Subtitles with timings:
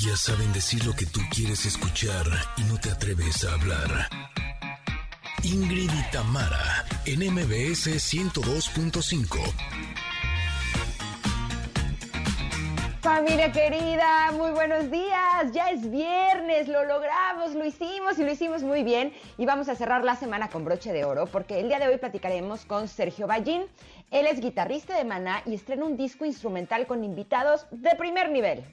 [0.00, 2.24] Ellas saben decir lo que tú quieres escuchar
[2.56, 4.08] y no te atreves a hablar.
[5.42, 9.38] Ingrid y Tamara, en MBS 102.5.
[13.00, 15.50] Familia querida, muy buenos días.
[15.52, 19.12] Ya es viernes, lo logramos, lo hicimos y lo hicimos muy bien.
[19.36, 21.96] Y vamos a cerrar la semana con broche de oro porque el día de hoy
[21.96, 23.64] platicaremos con Sergio Ballín.
[24.12, 28.64] Él es guitarrista de Maná y estrena un disco instrumental con invitados de primer nivel.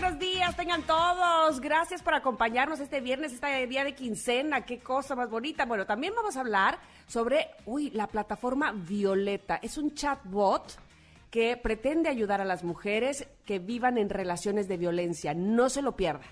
[0.00, 1.58] Buenos días, tengan todos.
[1.58, 4.60] Gracias por acompañarnos este viernes, este día de quincena.
[4.66, 5.64] Qué cosa más bonita.
[5.64, 9.58] Bueno, también vamos a hablar sobre, uy, la plataforma Violeta.
[9.62, 10.78] Es un chatbot
[11.30, 15.32] que pretende ayudar a las mujeres que vivan en relaciones de violencia.
[15.32, 16.26] No se lo pierda.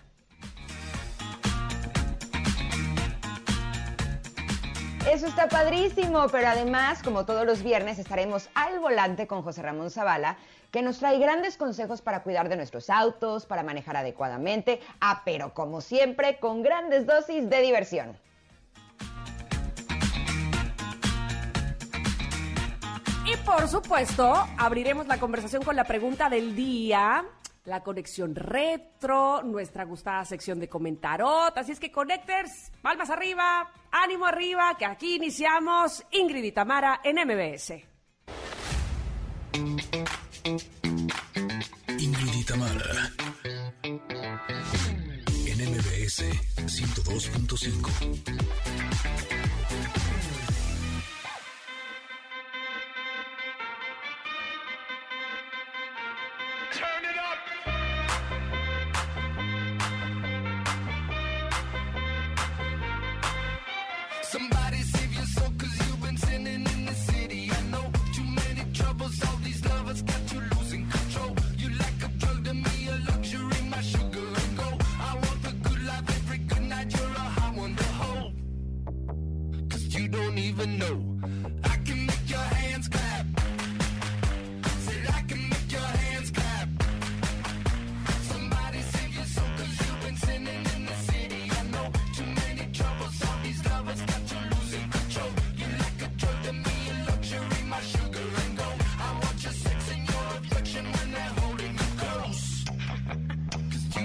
[5.10, 9.91] Eso está padrísimo, pero además, como todos los viernes, estaremos al volante con José Ramón
[9.91, 10.36] Zavala,
[10.74, 15.55] que nos trae grandes consejos para cuidar de nuestros autos, para manejar adecuadamente, ah, pero
[15.55, 18.19] como siempre, con grandes dosis de diversión.
[23.25, 27.25] Y por supuesto, abriremos la conversación con la pregunta del día,
[27.66, 31.56] la conexión retro, nuestra gustada sección de comentarot.
[31.56, 37.19] Así es que, Connectors, palmas arriba, ánimo arriba, que aquí iniciamos Ingrid y Tamara en
[37.25, 37.75] MBS.
[46.05, 49.33] MBS 102.5.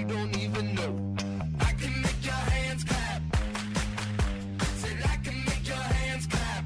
[0.00, 1.14] Know.
[1.60, 3.22] I can make your hands clap.
[4.76, 6.64] Said I can make your hands clap.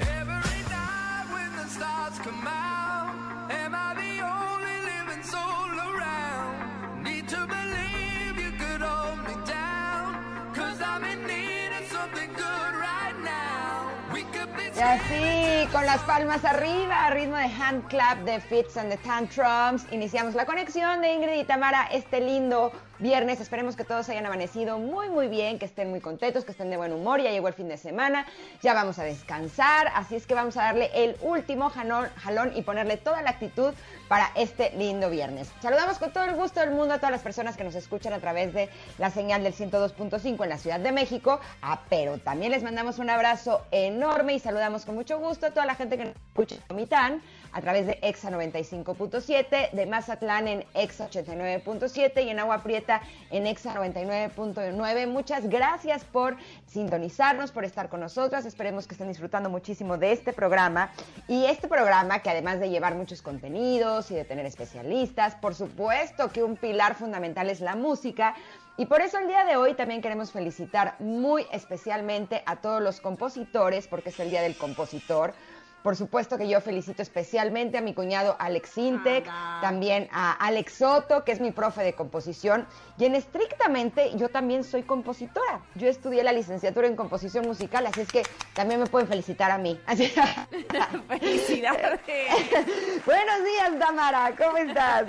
[0.00, 3.14] Every night when the stars come out,
[3.50, 7.04] am I the only living soul around?
[7.04, 12.72] Need to believe you could hold me down, cause I'm in need of something good
[12.88, 13.90] right now.
[14.14, 15.39] We could be Y así,
[15.72, 20.34] con las palmas arriba, a ritmo de hand clap de Fits and the Tantrums, iniciamos
[20.34, 23.40] la conexión de Ingrid y Tamara este lindo viernes.
[23.40, 26.76] Esperemos que todos hayan amanecido muy, muy bien, que estén muy contentos, que estén de
[26.76, 27.20] buen humor.
[27.20, 28.26] Ya llegó el fin de semana,
[28.62, 32.96] ya vamos a descansar, así es que vamos a darle el último jalón, y ponerle
[32.96, 33.74] toda la actitud
[34.08, 35.50] para este lindo viernes.
[35.60, 38.18] Saludamos con todo el gusto del mundo a todas las personas que nos escuchan a
[38.18, 38.68] través de
[38.98, 43.10] la señal del 102.5 en la Ciudad de México, ah, pero también les mandamos un
[43.10, 46.62] abrazo enorme y saludamos con mucho gusto a toda la gente que nos escucha en
[46.68, 47.22] Comitán
[47.52, 53.00] a través de EXA 95.7, de Mazatlán en EXA 89.7 y en Agua Prieta
[53.30, 55.06] en EXA 99.9.
[55.06, 58.44] Muchas gracias por sintonizarnos, por estar con nosotras.
[58.44, 60.92] Esperemos que estén disfrutando muchísimo de este programa.
[61.28, 66.30] Y este programa, que además de llevar muchos contenidos y de tener especialistas, por supuesto
[66.30, 68.34] que un pilar fundamental es la música.
[68.76, 73.00] Y por eso el día de hoy también queremos felicitar muy especialmente a todos los
[73.00, 75.34] compositores, porque es el Día del Compositor.
[75.82, 79.24] Por supuesto que yo felicito especialmente a mi cuñado Alex Intec,
[79.62, 82.66] también a Alex Soto, que es mi profe de composición,
[82.98, 85.60] y en estrictamente yo también soy compositora.
[85.76, 89.56] Yo estudié la licenciatura en composición musical, así es que también me pueden felicitar a
[89.56, 89.80] mí.
[89.86, 90.12] Así-
[91.08, 92.00] Felicidades.
[93.06, 95.06] Buenos días, Tamara, ¿cómo estás?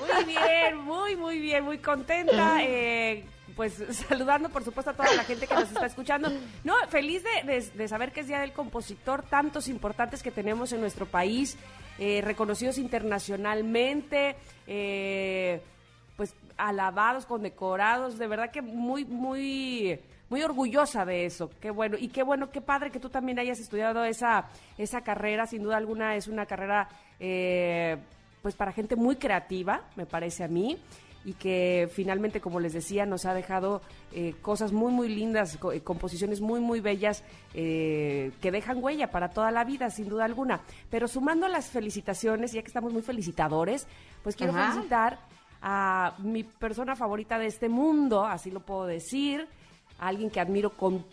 [0.00, 2.58] Muy bien, muy, muy bien, muy contenta.
[2.62, 3.24] eh,
[3.58, 3.74] pues
[4.08, 6.30] saludando, por supuesto, a toda la gente que nos está escuchando.
[6.62, 10.80] No, feliz de, de- saber que es Día del Compositor, tantos importantes que tenemos en
[10.80, 11.58] nuestro país,
[11.98, 14.36] eh, reconocidos internacionalmente,
[14.68, 15.60] eh,
[16.16, 19.98] pues alabados, condecorados, de verdad que muy, muy
[20.30, 21.50] muy orgullosa de eso.
[21.60, 21.96] Qué bueno.
[21.98, 24.46] Y qué bueno, qué padre que tú también hayas estudiado esa,
[24.76, 25.46] esa carrera.
[25.46, 26.86] Sin duda alguna es una carrera,
[27.18, 27.96] eh,
[28.42, 30.78] pues para gente muy creativa, me parece a mí.
[31.24, 33.82] Y que finalmente, como les decía, nos ha dejado
[34.12, 37.24] eh, cosas muy, muy lindas, co- eh, composiciones muy, muy bellas
[37.54, 40.60] eh, que dejan huella para toda la vida, sin duda alguna.
[40.90, 43.86] Pero sumando las felicitaciones, ya que estamos muy felicitadores,
[44.22, 44.70] pues quiero Ajá.
[44.72, 45.18] felicitar
[45.60, 49.46] a mi persona favorita de este mundo, así lo puedo decir,
[49.98, 51.04] a alguien que admiro con,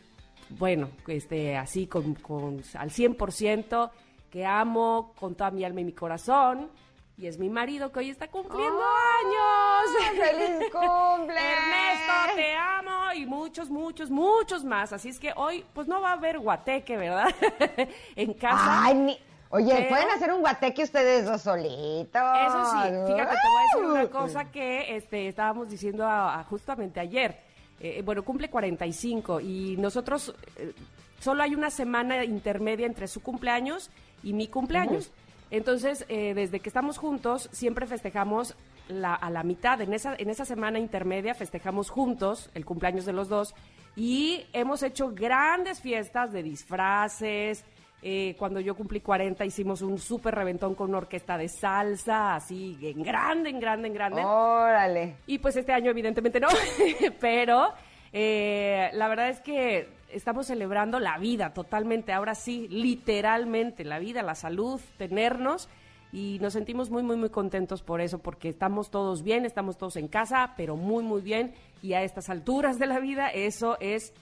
[0.51, 3.89] bueno, este, así, con, con- al 100%,
[4.29, 6.69] que amo con toda mi alma y mi corazón,
[7.17, 10.17] y es mi marido que hoy está cumpliendo años.
[10.17, 11.35] ¡Feliz cumple!
[11.39, 14.91] Ernesto, te amo y muchos, muchos, muchos más.
[14.93, 17.29] Así es que hoy, pues no va a haber guateque, ¿verdad?
[18.15, 18.85] en casa.
[18.85, 19.19] Ay, ni-
[19.49, 22.21] Oye, Pero- ¿pueden hacer un guateque ustedes dos solitos?
[22.21, 22.79] Eso sí,
[23.13, 27.39] fíjate, te voy a decir una cosa que este, estábamos diciendo a- a justamente ayer.
[27.79, 30.73] Eh, bueno, cumple 45 y nosotros eh,
[31.19, 33.91] solo hay una semana intermedia entre su cumpleaños
[34.23, 35.11] y mi cumpleaños.
[35.51, 38.55] Entonces, eh, desde que estamos juntos, siempre festejamos
[38.87, 39.79] la- a la mitad.
[39.81, 43.55] En esa, en esa semana intermedia festejamos juntos el cumpleaños de los dos
[43.95, 47.63] y hemos hecho grandes fiestas de disfraces.
[48.07, 52.77] Eh, cuando yo cumplí 40 hicimos un súper reventón con una orquesta de salsa, así
[52.81, 54.23] en grande, en grande, en grande.
[54.23, 55.15] Órale.
[55.25, 56.49] Y pues este año evidentemente no,
[57.19, 57.69] pero
[58.13, 64.21] eh, la verdad es que estamos celebrando la vida totalmente, ahora sí, literalmente, la vida,
[64.23, 65.69] la salud, tenernos.
[66.11, 69.97] Y nos sentimos muy, muy, muy contentos por eso, porque estamos todos bien, estamos todos
[69.97, 71.53] en casa, pero muy, muy bien.
[71.81, 74.13] Y a estas alturas de la vida, eso es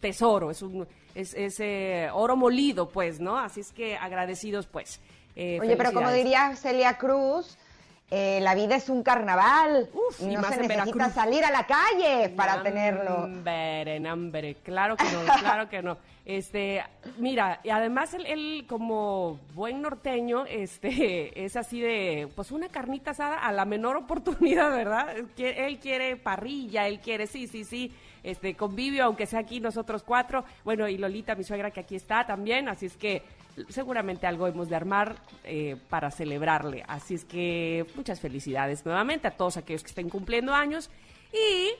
[0.00, 3.38] tesoro, es un es, es, eh, oro molido, pues, ¿no?
[3.38, 5.00] Así es que agradecidos, pues.
[5.34, 7.58] Eh, Oye, pero como diría Celia Cruz,
[8.10, 12.30] eh, la vida es un carnaval Uf, y no se necesita salir a la calle
[12.30, 13.26] para tenerlo.
[13.26, 15.98] Nambre, nambre, claro que no, claro que no.
[16.24, 16.82] Este,
[17.18, 23.10] mira, y además él, él como buen norteño, este, es así de, pues una carnita
[23.10, 25.14] asada a la menor oportunidad, ¿verdad?
[25.36, 30.44] Él quiere parrilla, él quiere, sí, sí, sí, este, convivio, aunque sea aquí nosotros cuatro,
[30.64, 33.22] bueno, y Lolita, mi suegra, que aquí está también, así es que
[33.68, 36.84] seguramente algo hemos de armar eh, para celebrarle.
[36.86, 40.90] Así es que muchas felicidades nuevamente a todos aquellos que estén cumpliendo años
[41.32, 41.70] y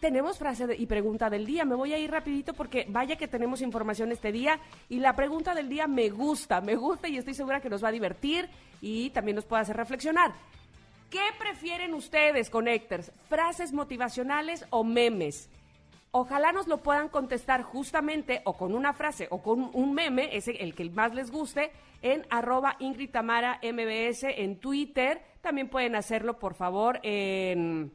[0.00, 1.64] tenemos frase y pregunta del día.
[1.64, 4.58] Me voy a ir rapidito porque vaya que tenemos información este día
[4.88, 7.88] y la pregunta del día me gusta, me gusta y estoy segura que nos va
[7.88, 8.48] a divertir
[8.80, 10.32] y también nos puede hacer reflexionar.
[11.08, 13.12] ¿Qué prefieren ustedes, Connectors?
[13.28, 15.48] ¿Frases motivacionales o memes?
[16.14, 20.50] Ojalá nos lo puedan contestar justamente o con una frase o con un meme, ese
[20.62, 21.72] el que más les guste,
[22.02, 25.22] en arroba Ingrid Tamara MBS en Twitter.
[25.40, 27.94] También pueden hacerlo, por favor, en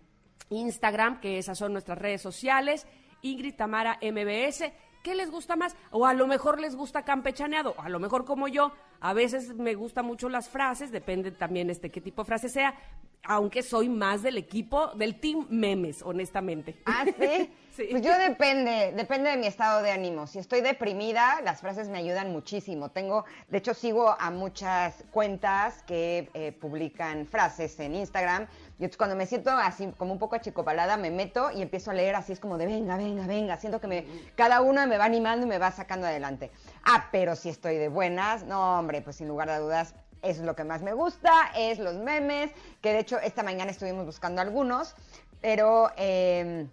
[0.49, 2.87] Instagram, que esas son nuestras redes sociales.
[3.21, 4.63] Ingrid Tamara MBS.
[5.03, 5.75] ¿Qué les gusta más?
[5.91, 9.55] O a lo mejor les gusta campechaneado, o a lo mejor como yo, a veces
[9.55, 12.75] me gustan mucho las frases, depende también este qué tipo de frase sea,
[13.23, 16.75] aunque soy más del equipo, del team memes, honestamente.
[16.85, 17.51] ¿Ah, sí?
[17.77, 17.89] Sí.
[17.91, 20.25] Pues yo depende, depende de mi estado de ánimo.
[20.25, 22.89] Si estoy deprimida, las frases me ayudan muchísimo.
[22.89, 28.47] Tengo, de hecho, sigo a muchas cuentas que eh, publican frases en Instagram.
[28.79, 31.93] Y entonces cuando me siento así como un poco achicopalada, me meto y empiezo a
[31.93, 33.57] leer así es como de venga, venga, venga.
[33.57, 34.05] Siento que me,
[34.35, 36.49] cada una me va animando y me va sacando adelante.
[36.89, 40.45] Ah, pero si estoy de buenas, no, hombre, pues sin lugar a dudas, eso es
[40.45, 42.49] lo que más me gusta, es los memes,
[42.81, 44.95] que de hecho esta mañana estuvimos buscando algunos,
[45.41, 45.91] pero...
[45.97, 46.67] eh,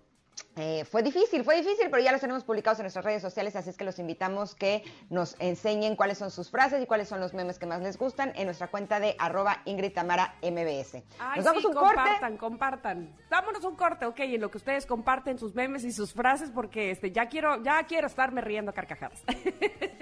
[0.56, 3.70] eh, fue difícil, fue difícil, pero ya los tenemos publicados en nuestras redes sociales, así
[3.70, 7.34] es que los invitamos que nos enseñen cuáles son sus frases y cuáles son los
[7.34, 11.02] memes que más les gustan en nuestra cuenta de arroba Ingrid Tamara MBS.
[11.18, 11.94] Ay, nos damos sí, un corte.
[11.96, 13.16] compartan, compartan.
[13.30, 16.92] Vámonos un corte, ok, en lo que ustedes comparten sus memes y sus frases, porque
[16.92, 19.22] este ya quiero, ya quiero estarme riendo a carcajadas.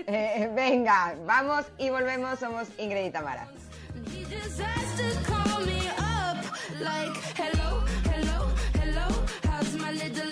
[0.04, 3.46] Eh, venga, vamos y volvemos, somos Ingrid y Tamara.
[9.62, 10.31] How's my little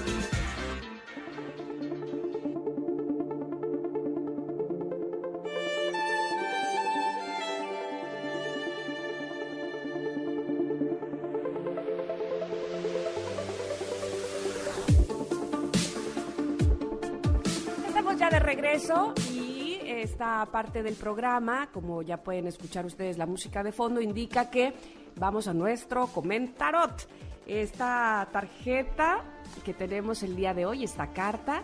[20.21, 24.71] Esta parte del programa, como ya pueden escuchar ustedes la música de fondo, indica que
[25.15, 27.07] vamos a nuestro comentarot.
[27.47, 29.23] Esta tarjeta
[29.65, 31.63] que tenemos el día de hoy, esta carta,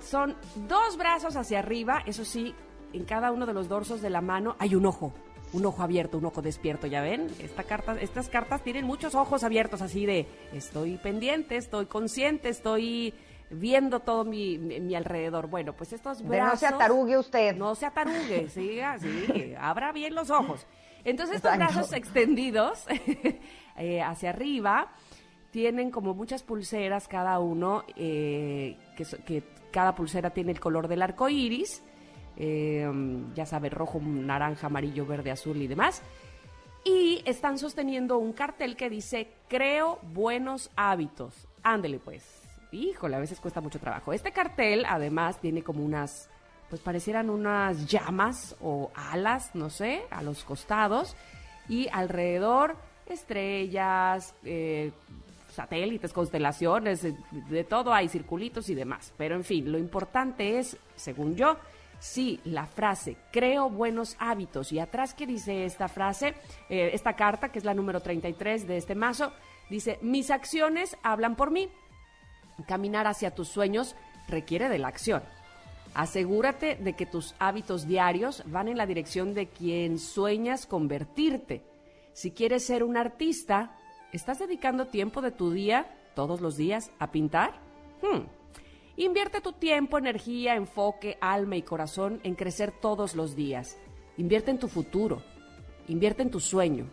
[0.00, 0.34] son
[0.66, 2.54] dos brazos hacia arriba, eso sí,
[2.94, 5.12] en cada uno de los dorsos de la mano hay un ojo,
[5.52, 7.26] un ojo abierto, un ojo despierto, ¿ya ven?
[7.40, 13.12] Esta carta, estas cartas tienen muchos ojos abiertos así de estoy pendiente, estoy consciente, estoy
[13.50, 15.46] viendo todo mi, mi- mi alrededor.
[15.48, 16.52] Bueno, pues estos De brazos...
[16.62, 17.56] no se atarugue usted.
[17.56, 18.80] No se atarugue, sí,
[19.58, 20.66] abra bien los ojos.
[21.04, 21.74] Entonces estos Exacto.
[21.74, 22.84] brazos extendidos
[23.76, 24.88] eh, hacia arriba
[25.52, 31.02] tienen como muchas pulseras cada uno, eh, que, que cada pulsera tiene el color del
[31.02, 31.82] arco iris,
[32.36, 32.86] eh,
[33.34, 36.02] ya sabe, rojo, naranja, amarillo, verde, azul y demás.
[36.84, 41.48] Y están sosteniendo un cartel que dice, creo buenos hábitos.
[41.62, 42.35] Ándele pues.
[42.76, 44.12] Híjole, a veces cuesta mucho trabajo.
[44.12, 46.28] Este cartel además tiene como unas,
[46.68, 51.16] pues parecieran unas llamas o alas, no sé, a los costados.
[51.68, 54.92] Y alrededor estrellas, eh,
[55.52, 57.16] satélites, constelaciones, de,
[57.48, 59.12] de todo hay circulitos y demás.
[59.16, 61.56] Pero en fin, lo importante es, según yo,
[61.98, 66.34] si la frase creo buenos hábitos y atrás que dice esta frase,
[66.68, 69.32] eh, esta carta que es la número 33 de este mazo,
[69.70, 71.70] dice mis acciones hablan por mí.
[72.66, 73.96] Caminar hacia tus sueños
[74.28, 75.22] requiere de la acción.
[75.94, 81.62] Asegúrate de que tus hábitos diarios van en la dirección de quien sueñas convertirte.
[82.12, 83.76] Si quieres ser un artista,
[84.12, 87.54] ¿estás dedicando tiempo de tu día, todos los días, a pintar?
[88.02, 88.26] Hmm.
[88.98, 93.78] Invierte tu tiempo, energía, enfoque, alma y corazón en crecer todos los días.
[94.16, 95.22] Invierte en tu futuro.
[95.88, 96.86] Invierte en tu sueño.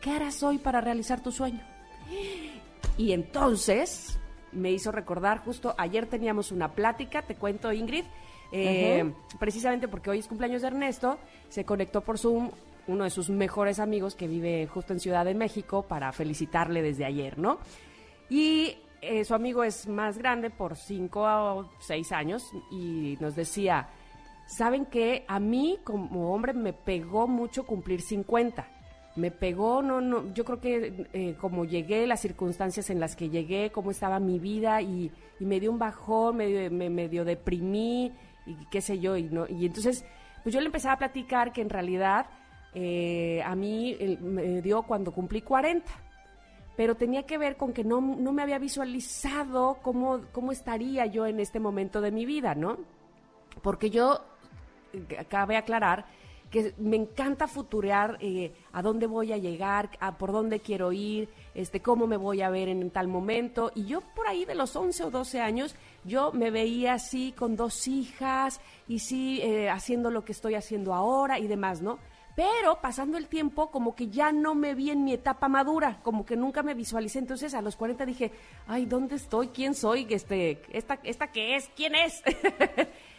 [0.00, 1.60] ¿Qué harás hoy para realizar tu sueño?
[2.98, 4.18] Y entonces
[4.52, 8.04] me hizo recordar, justo ayer teníamos una plática, te cuento Ingrid,
[8.52, 11.18] eh, precisamente porque hoy es cumpleaños de Ernesto,
[11.48, 12.50] se conectó por Zoom
[12.86, 17.04] uno de sus mejores amigos que vive justo en Ciudad de México para felicitarle desde
[17.04, 17.58] ayer, ¿no?
[18.28, 23.88] Y eh, su amigo es más grande por cinco o seis años y nos decía,
[24.46, 25.24] ¿saben qué?
[25.28, 28.81] A mí como hombre me pegó mucho cumplir 50
[29.14, 33.28] me pegó, no, no, yo creo que eh, como llegué, las circunstancias en las que
[33.28, 38.12] llegué, cómo estaba mi vida y, y me dio un bajón, me, me medio deprimí
[38.46, 40.04] y qué sé yo, y, no, y entonces
[40.42, 42.26] pues yo le empezaba a platicar que en realidad
[42.74, 45.92] eh, a mí me dio cuando cumplí 40
[46.76, 51.26] pero tenía que ver con que no, no me había visualizado cómo, cómo estaría yo
[51.26, 52.78] en este momento de mi vida, ¿no?
[53.62, 54.24] Porque yo,
[54.92, 56.06] eh, cabe aclarar,
[56.52, 61.80] que me encanta futurear eh, a dónde voy a llegar, por dónde quiero ir, este,
[61.80, 63.72] cómo me voy a ver en, tal momento.
[63.74, 67.56] Y yo por ahí de los 11 o 12 años, yo me veía así con
[67.56, 71.98] dos hijas y sí eh, haciendo lo que estoy haciendo ahora y demás, ¿no?
[72.36, 76.26] Pero pasando el tiempo, como que ya no me vi en mi etapa madura, como
[76.26, 77.18] que nunca me visualicé.
[77.18, 78.30] Entonces a los 40 dije,
[78.66, 79.48] ay, ¿dónde estoy?
[79.48, 80.06] ¿Quién soy?
[80.10, 81.70] Este, ¿Esta, esta qué es?
[81.74, 82.22] ¿Quién es?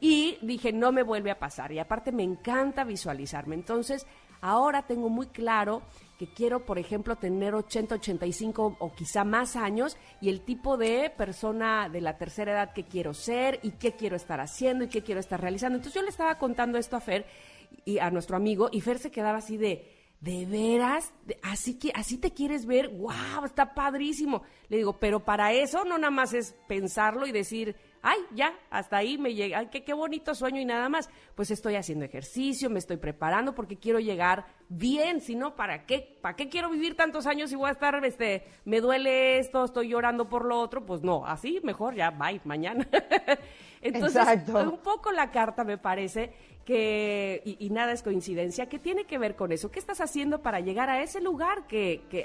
[0.00, 1.72] Y dije, no me vuelve a pasar.
[1.72, 3.54] Y aparte me encanta visualizarme.
[3.54, 4.06] Entonces,
[4.40, 5.82] ahora tengo muy claro
[6.18, 11.10] que quiero, por ejemplo, tener 80, 85 o quizá más años y el tipo de
[11.16, 15.02] persona de la tercera edad que quiero ser y qué quiero estar haciendo y qué
[15.02, 15.76] quiero estar realizando.
[15.76, 17.24] Entonces yo le estaba contando esto a Fer
[17.84, 21.12] y a nuestro amigo y Fer se quedaba así de, ¿de veras?
[21.24, 22.88] ¿De- ¿Así, que, ¿Así te quieres ver?
[22.88, 23.44] ¡Wow!
[23.44, 24.42] Está padrísimo.
[24.68, 27.76] Le digo, pero para eso no nada más es pensarlo y decir,
[28.08, 31.10] ay, ya, hasta ahí me llega, ay, qué, qué bonito sueño y nada más.
[31.34, 36.18] Pues estoy haciendo ejercicio, me estoy preparando porque quiero llegar bien, si no, ¿para qué?
[36.22, 39.88] ¿Para qué quiero vivir tantos años y voy a estar, este, me duele esto, estoy
[39.88, 40.86] llorando por lo otro?
[40.86, 42.86] Pues no, así mejor ya, bye, mañana.
[43.82, 44.70] Entonces, Exacto.
[44.70, 46.32] un poco la carta me parece
[46.64, 49.70] que, y, y nada es coincidencia, que tiene que ver con eso.
[49.70, 52.24] ¿Qué estás haciendo para llegar a ese lugar que, que,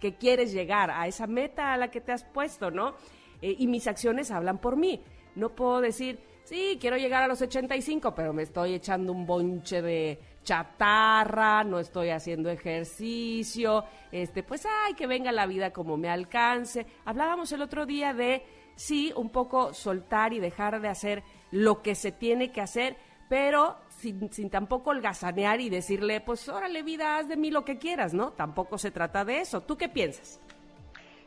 [0.00, 2.94] que quieres llegar, a esa meta a la que te has puesto, ¿no?
[3.42, 5.02] Eh, y mis acciones hablan por mí.
[5.34, 9.82] No puedo decir, sí, quiero llegar a los 85, pero me estoy echando un bonche
[9.82, 16.08] de chatarra, no estoy haciendo ejercicio, este, pues ay, que venga la vida como me
[16.08, 16.86] alcance.
[17.04, 18.44] Hablábamos el otro día de
[18.76, 22.96] sí, un poco soltar y dejar de hacer lo que se tiene que hacer,
[23.28, 27.78] pero sin, sin tampoco holgazanear y decirle, pues órale vida, haz de mí lo que
[27.78, 28.32] quieras, ¿no?
[28.32, 29.62] Tampoco se trata de eso.
[29.62, 30.40] ¿Tú qué piensas?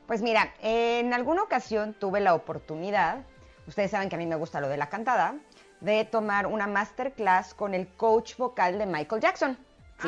[0.10, 3.20] Pues mira, en alguna ocasión tuve la oportunidad,
[3.68, 5.36] ustedes saben que a mí me gusta lo de la cantada,
[5.82, 9.56] de tomar una masterclass con el coach vocal de Michael Jackson.
[10.02, 10.08] Sí.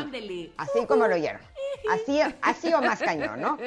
[0.58, 1.40] Así como lo oyeron.
[1.92, 3.60] Así, así o más cañón, ¿no?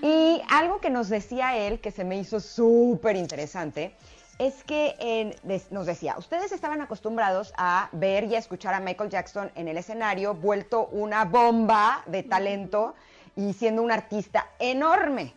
[0.00, 3.96] Y algo que nos decía él, que se me hizo súper interesante,
[4.38, 8.80] es que eh, des- nos decía, ustedes estaban acostumbrados a ver y a escuchar a
[8.80, 12.94] Michael Jackson en el escenario, vuelto una bomba de talento
[13.34, 15.34] y siendo un artista enorme.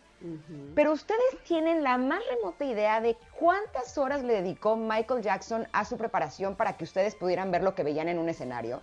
[0.74, 5.84] Pero ustedes tienen la más remota idea de cuántas horas le dedicó Michael Jackson a
[5.84, 8.82] su preparación para que ustedes pudieran ver lo que veían en un escenario.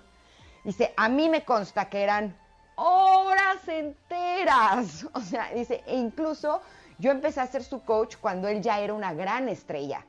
[0.63, 2.35] Dice, a mí me consta que eran
[2.75, 5.07] horas enteras.
[5.13, 6.61] O sea, dice, e incluso
[6.99, 10.05] yo empecé a ser su coach cuando él ya era una gran estrella.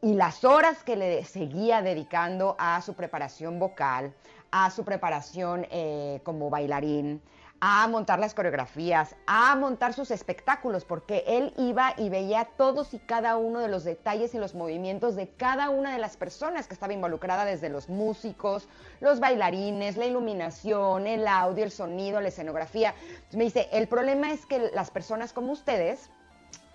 [0.00, 4.12] Y las horas que le seguía dedicando a su preparación vocal,
[4.50, 7.22] a su preparación eh, como bailarín,
[7.64, 12.98] a montar las coreografías, a montar sus espectáculos, porque él iba y veía todos y
[12.98, 16.74] cada uno de los detalles y los movimientos de cada una de las personas que
[16.74, 22.96] estaba involucrada, desde los músicos, los bailarines, la iluminación, el audio, el sonido, la escenografía.
[22.98, 26.10] Entonces me dice, el problema es que las personas como ustedes,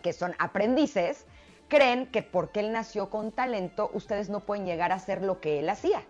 [0.02, 1.26] que son aprendices,
[1.68, 5.60] creen que porque él nació con talento, ustedes no pueden llegar a hacer lo que
[5.60, 6.02] él hacía.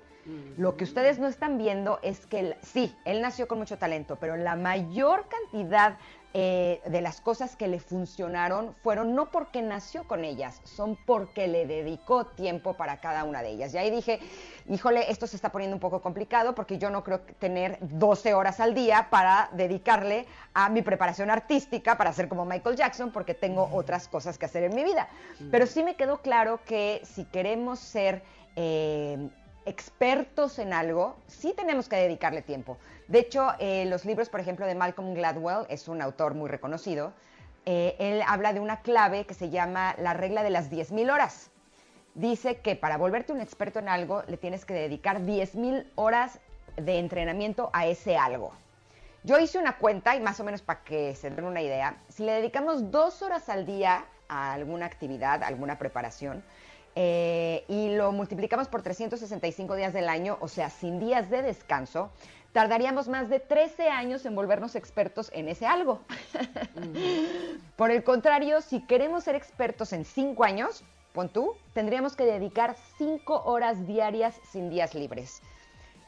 [0.58, 4.18] Lo que ustedes no están viendo es que él- sí, él nació con mucho talento,
[4.18, 5.98] pero la mayor cantidad
[6.34, 11.48] eh, de las cosas que le funcionaron fueron no porque nació con ellas, son porque
[11.48, 13.74] le dedicó tiempo para cada una de ellas.
[13.74, 14.20] Y ahí dije,
[14.68, 18.34] híjole, esto se está poniendo un poco complicado porque yo no creo que tener 12
[18.36, 23.34] horas al día para dedicarle a mi preparación artística para ser como Michael Jackson porque
[23.34, 25.08] tengo otras cosas que hacer en mi vida.
[25.50, 28.22] Pero sí me quedó claro que si queremos ser...
[28.56, 29.30] eh,
[29.68, 32.78] expertos en algo, sí tenemos que dedicarle tiempo.
[33.08, 37.14] De hecho, eh, los libros, por ejemplo, de Malcolm Gladwell, es un autor muy reconocido,
[37.66, 41.52] eh, él habla de una clave que se llama la regla de las 10.000 horas.
[42.16, 46.40] Dice que para volverte un experto en algo, le tienes que dedicar 10.000 horas
[46.78, 48.54] de entrenamiento a ese algo.
[49.24, 52.24] Yo hice una cuenta, y más o menos para que se den una idea, si
[52.24, 56.44] le dedicamos dos horas al día a alguna actividad, a alguna preparación,
[57.00, 62.10] eh, y lo multiplicamos por 365 días del año, o sea, sin días de descanso,
[62.54, 66.02] tardaríamos más de 13 años en volvernos expertos en ese algo.
[67.76, 70.84] Por el contrario, si queremos ser expertos en 5 años,
[71.14, 75.44] pon tú, tendríamos que dedicar 5 horas diarias sin días libres.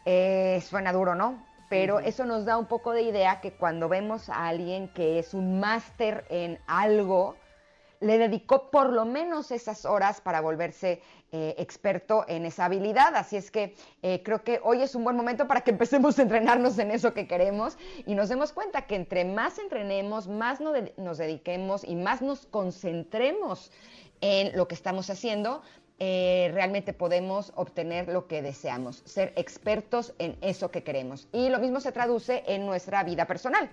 [0.06, 1.46] Eh, suena duro, ¿no?
[1.70, 5.36] Pero eso nos da un poco de idea que cuando vemos a alguien que es
[5.36, 7.36] un máster en algo,
[8.00, 13.16] le dedicó por lo menos esas horas para volverse eh, experto en esa habilidad.
[13.16, 16.22] Así es que eh, creo que hoy es un buen momento para que empecemos a
[16.22, 21.18] entrenarnos en eso que queremos y nos demos cuenta que entre más entrenemos, más nos
[21.18, 23.72] dediquemos y más nos concentremos
[24.22, 25.62] en lo que estamos haciendo,
[26.02, 31.28] eh, realmente podemos obtener lo que deseamos, ser expertos en eso que queremos.
[31.34, 33.70] Y lo mismo se traduce en nuestra vida personal.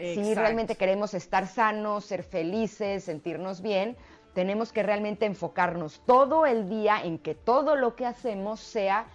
[0.00, 3.96] Si realmente queremos estar sanos, ser felices, sentirnos bien,
[4.34, 9.06] tenemos que realmente enfocarnos todo el día en que todo lo que hacemos sea,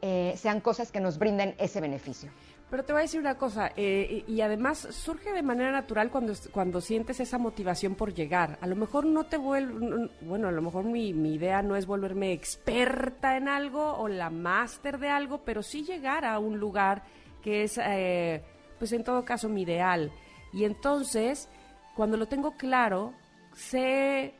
[0.00, 2.30] eh, sean cosas que nos brinden ese beneficio.
[2.72, 6.32] Pero te voy a decir una cosa, eh, y además surge de manera natural cuando,
[6.52, 8.56] cuando sientes esa motivación por llegar.
[8.62, 11.84] A lo mejor no te vuelve, bueno, a lo mejor mi, mi idea no es
[11.84, 17.02] volverme experta en algo o la máster de algo, pero sí llegar a un lugar
[17.42, 18.42] que es, eh,
[18.78, 20.10] pues en todo caso, mi ideal.
[20.52, 21.48] Y entonces,
[21.96, 23.14] cuando lo tengo claro,
[23.54, 24.34] sé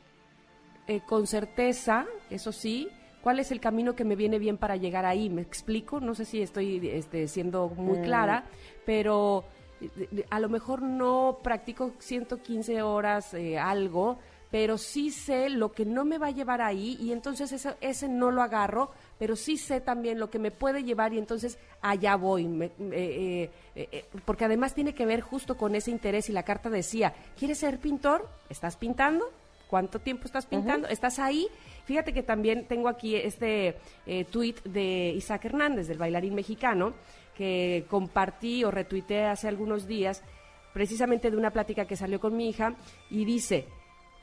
[0.87, 2.89] eh, con certeza, eso sí,
[3.21, 5.29] cuál es el camino que me viene bien para llegar ahí.
[5.29, 5.99] ¿Me explico?
[5.99, 8.43] No sé si estoy este, siendo muy clara,
[8.85, 9.45] pero
[9.81, 14.19] eh, a lo mejor no practico 115 horas eh, algo,
[14.51, 18.07] pero sí sé lo que no me va a llevar ahí y entonces ese, ese
[18.09, 22.15] no lo agarro, pero sí sé también lo que me puede llevar y entonces allá
[22.15, 22.47] voy.
[22.47, 26.43] Me- eh, eh, eh, porque además tiene que ver justo con ese interés y la
[26.43, 28.27] carta decía, ¿quieres ser pintor?
[28.49, 29.25] ¿Estás pintando?
[29.69, 30.87] ¿Cuánto tiempo estás pintando?
[30.87, 31.47] ¿Estás ahí?
[31.85, 33.75] Fíjate que también tengo aquí este
[34.31, 36.93] tuit de Isaac Hernández, del bailarín mexicano,
[37.35, 40.21] que compartí o retuiteé hace algunos días,
[40.73, 42.75] precisamente de una plática que salió con mi hija,
[43.09, 43.65] y dice,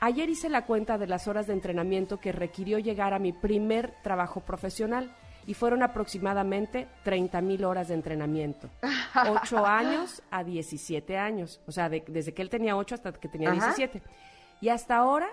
[0.01, 3.93] ayer hice la cuenta de las horas de entrenamiento que requirió llegar a mi primer
[4.03, 5.15] trabajo profesional,
[5.47, 8.69] y fueron aproximadamente 30 mil horas de entrenamiento.
[9.43, 13.27] 8 años a 17 años, o sea, de- desde que él tenía 8 hasta que
[13.27, 13.73] tenía Ajá.
[13.73, 14.03] 17.
[14.61, 15.27] Y hasta ahora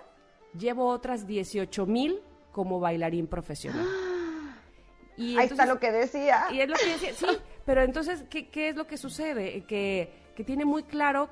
[0.58, 2.20] llevo otras 18 mil
[2.52, 3.84] como bailarín profesional.
[5.18, 6.44] Y Ahí está lo que decía.
[6.52, 7.26] y es lo que decía, sí,
[7.66, 9.64] pero entonces, ¿qué, qué es lo que sucede?
[9.64, 11.28] Que, que tiene muy claro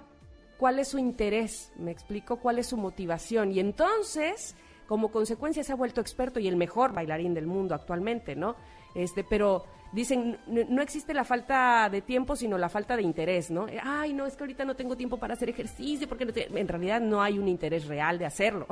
[0.58, 3.52] cuál es su interés, me explico cuál es su motivación.
[3.52, 8.34] Y entonces, como consecuencia, se ha vuelto experto y el mejor bailarín del mundo actualmente,
[8.36, 8.56] ¿no?
[8.94, 13.66] este, pero dicen, no, existe la falta de tiempo, sino la falta de interés, ¿no?
[13.82, 16.48] Ay, no, es que ahorita no tengo tiempo para hacer ejercicio, porque no te-".
[16.58, 18.66] en realidad no hay un interés real de hacerlo,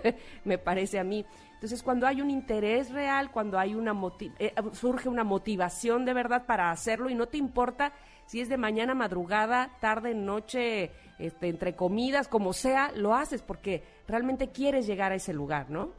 [0.44, 1.24] me parece a mí.
[1.54, 6.12] Entonces, cuando hay un interés real, cuando hay una moti- eh, surge una motivación de
[6.14, 7.92] verdad para hacerlo y no te importa
[8.26, 13.82] si es de mañana, madrugada, tarde, noche, este, entre comidas, como sea, lo haces porque
[14.08, 15.90] realmente quieres llegar a ese lugar, ¿no?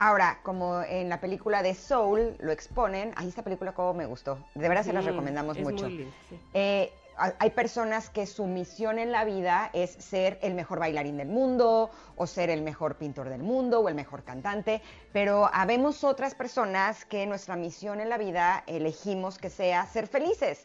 [0.00, 4.38] Ahora, como en la película de Soul lo exponen, ahí esta película como me gustó.
[4.54, 5.86] De verdad se las recomendamos mucho.
[5.86, 6.40] muy linda, sí.
[6.54, 11.16] Eh, ha- hay personas que su misión en la vida es ser el mejor bailarín
[11.16, 16.04] del mundo, o ser el mejor pintor del mundo, o el mejor cantante, pero habemos
[16.04, 20.64] otras personas que nuestra misión en la vida elegimos que sea ser felices.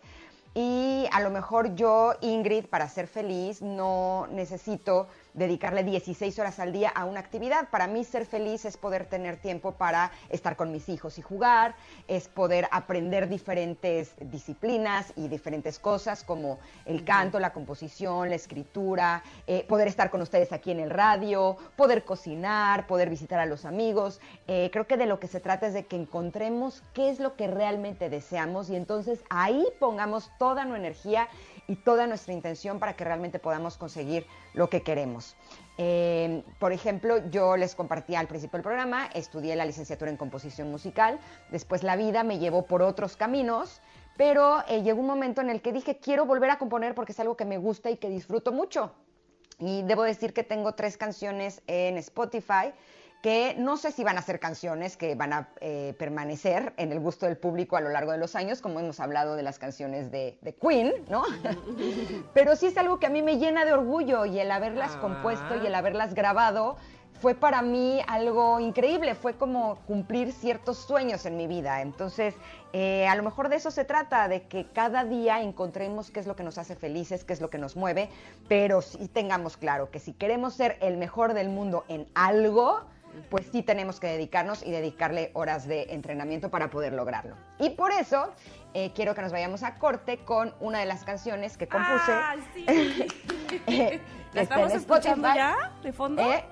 [0.55, 6.73] Y a lo mejor yo, Ingrid, para ser feliz, no necesito dedicarle 16 horas al
[6.73, 7.69] día a una actividad.
[7.69, 11.75] Para mí ser feliz es poder tener tiempo para estar con mis hijos y jugar,
[12.07, 19.23] es poder aprender diferentes disciplinas y diferentes cosas como el canto, la composición, la escritura,
[19.47, 23.63] eh, poder estar con ustedes aquí en el radio, poder cocinar, poder visitar a los
[23.63, 24.19] amigos.
[24.47, 27.35] Eh, creo que de lo que se trata es de que encontremos qué es lo
[27.35, 31.27] que realmente deseamos y entonces ahí pongamos toda nuestra energía
[31.67, 35.35] y toda nuestra intención para que realmente podamos conseguir lo que queremos.
[35.77, 40.69] Eh, por ejemplo, yo les compartí al principio del programa, estudié la licenciatura en composición
[40.69, 41.19] musical,
[41.51, 43.81] después la vida me llevó por otros caminos,
[44.17, 47.19] pero eh, llegó un momento en el que dije, quiero volver a componer porque es
[47.19, 48.93] algo que me gusta y que disfruto mucho.
[49.59, 52.73] Y debo decir que tengo tres canciones en Spotify
[53.23, 56.99] que no sé si van a ser canciones que van a eh, permanecer en el
[56.99, 60.11] gusto del público a lo largo de los años, como hemos hablado de las canciones
[60.11, 61.23] de, de Queen, ¿no?
[62.33, 64.99] Pero sí es algo que a mí me llena de orgullo y el haberlas Ah.
[64.99, 66.75] compuesto y el haberlas grabado
[67.21, 71.81] fue para mí algo increíble, fue como cumplir ciertos sueños en mi vida.
[71.81, 72.35] Entonces,
[72.73, 76.27] eh, a lo mejor de eso se trata, de que cada día encontremos qué es
[76.27, 78.09] lo que nos hace felices, qué es lo que nos mueve,
[78.49, 82.81] pero sí tengamos claro que si queremos ser el mejor del mundo en algo,
[83.29, 87.35] pues sí tenemos que dedicarnos y dedicarle horas de entrenamiento para poder lograrlo.
[87.59, 88.33] Y por eso
[88.73, 92.11] eh, quiero que nos vayamos a corte con una de las canciones que compuse.
[92.11, 92.65] Ah, sí.
[93.67, 94.01] eh,
[94.33, 96.21] ¿La estamos en escuchando ya de fondo?
[96.21, 96.43] Eh,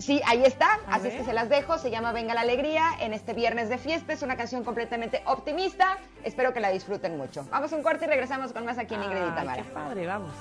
[0.00, 2.84] Sí, ahí está, A así es que se las dejo, se llama Venga la Alegría
[3.00, 7.46] en este viernes de fiesta, es una canción completamente optimista, espero que la disfruten mucho.
[7.50, 9.62] Vamos a un corte y regresamos con más aquí en Ingrid y Tamara.
[9.62, 10.32] qué padre, vamos.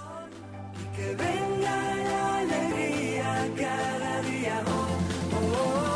[0.96, 4.62] Que venga la alegría cada día.
[4.66, 4.89] Oh,
[5.42, 5.89] oh.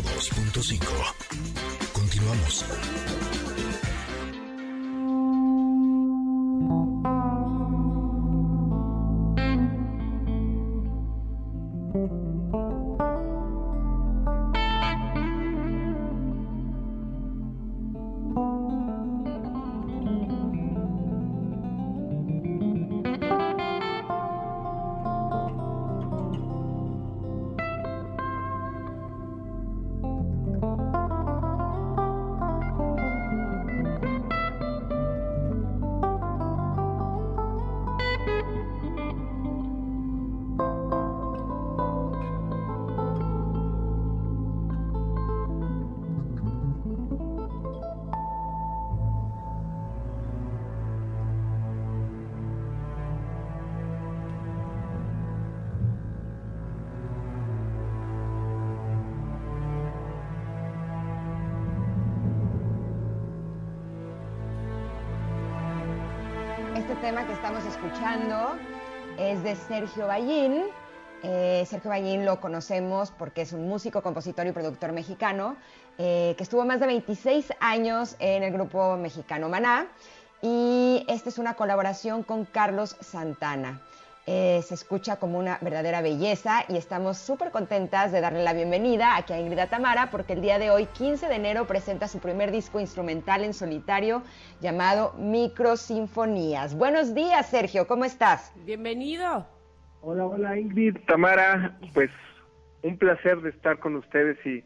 [0.00, 1.11] 102.5.
[67.02, 68.56] tema que estamos escuchando
[69.18, 70.62] es de Sergio Ballín.
[71.24, 75.56] Eh, Sergio Ballín lo conocemos porque es un músico, compositor y productor mexicano
[75.98, 79.88] eh, que estuvo más de 26 años en el grupo mexicano Maná.
[80.42, 83.80] Y esta es una colaboración con Carlos Santana.
[84.24, 89.16] Eh, se escucha como una verdadera belleza y estamos súper contentas de darle la bienvenida
[89.16, 92.52] aquí a Ingrid Tamara porque el día de hoy, 15 de enero, presenta su primer
[92.52, 94.22] disco instrumental en solitario
[94.60, 96.76] llamado Microsinfonías.
[96.76, 98.52] Buenos días, Sergio, ¿cómo estás?
[98.64, 99.44] Bienvenido.
[100.02, 102.10] Hola, hola Ingrid, Tamara, pues
[102.82, 104.64] un placer de estar con ustedes y eh,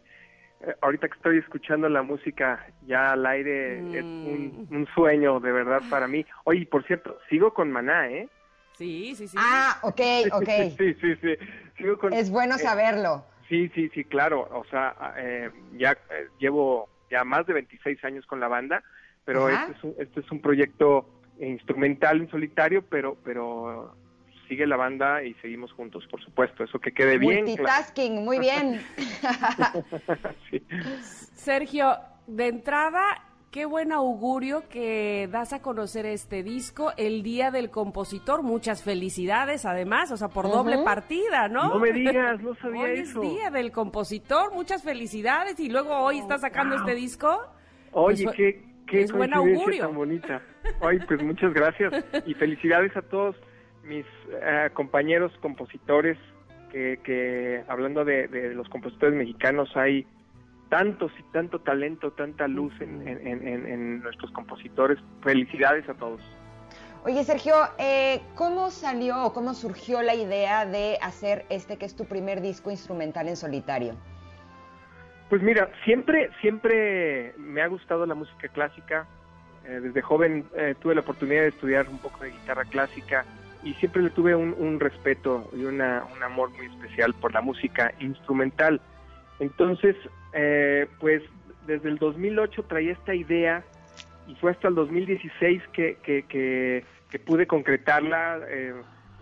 [0.82, 5.80] ahorita que estoy escuchando la música ya al aire es un, un sueño de verdad
[5.88, 6.26] para mí.
[6.44, 8.28] Oye, por cierto, sigo con Maná, ¿eh?
[8.76, 9.36] Sí, sí, sí.
[9.40, 10.00] Ah, ok,
[10.32, 10.48] ok.
[10.76, 11.34] sí, sí, sí.
[11.78, 13.24] Sigo con, Es bueno eh, saberlo.
[13.48, 14.48] Sí, sí, sí, claro.
[14.52, 18.82] O sea, eh, ya eh, llevo ya más de 26 años con la banda,
[19.24, 19.62] pero Ajá.
[19.66, 21.08] este es, un, este es un proyecto
[21.40, 23.94] instrumental en solitario, pero pero
[24.48, 26.64] sigue la banda y seguimos juntos, por supuesto.
[26.64, 27.44] Eso que quede bien.
[27.44, 27.62] claro.
[27.62, 28.80] Multitasking, muy bien.
[30.50, 30.62] Sí.
[31.34, 33.22] Sergio, de entrada,
[33.56, 38.42] qué buen augurio que das a conocer este disco el Día del Compositor.
[38.42, 41.70] Muchas felicidades, además, o sea, por doble partida, ¿no?
[41.70, 43.22] No me digas, no sabía Hoy eso.
[43.22, 45.58] es Día del Compositor, muchas felicidades.
[45.58, 46.84] Y luego hoy estás sacando wow.
[46.84, 47.46] este disco.
[47.92, 49.86] Oye, Pues, qué, qué es buen augurio.
[49.86, 50.42] tan bonita.
[50.82, 51.94] Ay, pues muchas gracias
[52.26, 53.36] y felicidades a todos
[53.84, 56.18] mis eh, compañeros compositores
[56.70, 60.06] que, que hablando de, de los compositores mexicanos hay
[60.68, 64.98] tantos y tanto talento, tanta luz en, en- en- en- en nuestros compositores.
[65.22, 66.20] Felicidades a todos.
[67.04, 71.94] Oye, Sergio, eh, ¿cómo salió o cómo surgió la idea de hacer este que es
[71.94, 73.94] tu primer disco instrumental en solitario?
[75.28, 79.06] Pues mira, siempre, siempre me ha gustado la música clásica.
[79.64, 83.24] Eh, desde joven eh, tuve la oportunidad de estudiar un poco de guitarra clásica
[83.62, 87.40] y siempre le tuve un, un respeto y una, un amor muy especial por la
[87.40, 88.80] música instrumental.
[89.38, 89.96] Entonces,
[90.32, 91.22] eh, pues
[91.66, 93.64] desde el 2008 traía esta idea
[94.26, 98.40] y fue hasta el 2016 que, que, que, que pude concretarla.
[98.48, 98.74] eh,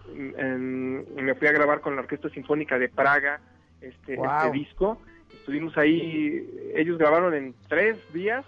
[0.07, 3.41] en- me fui a grabar con la Orquesta Sinfónica de Praga
[3.81, 4.27] este, Wow.
[4.27, 5.03] este disco.
[5.33, 8.45] Estuvimos ahí, ellos grabaron en tres días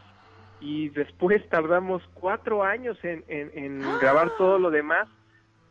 [0.60, 5.08] y después tardamos cuatro años en, en- en grabar todo lo demás.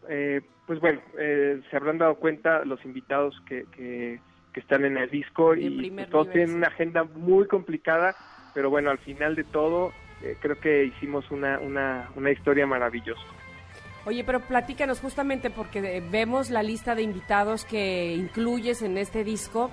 [0.10, 4.20] Eh, pues bueno, eh, se habrán dado cuenta los invitados que, que,
[4.56, 8.16] que están en el disco y primer todos tienen una agenda muy complicada,
[8.54, 9.92] pero bueno, al final de todo
[10.24, 13.22] eh, creo que hicimos una, una, una historia maravillosa.
[14.06, 19.26] Oye, pero platícanos justamente porque eh, vemos la lista de invitados que incluyes en este
[19.26, 19.72] disco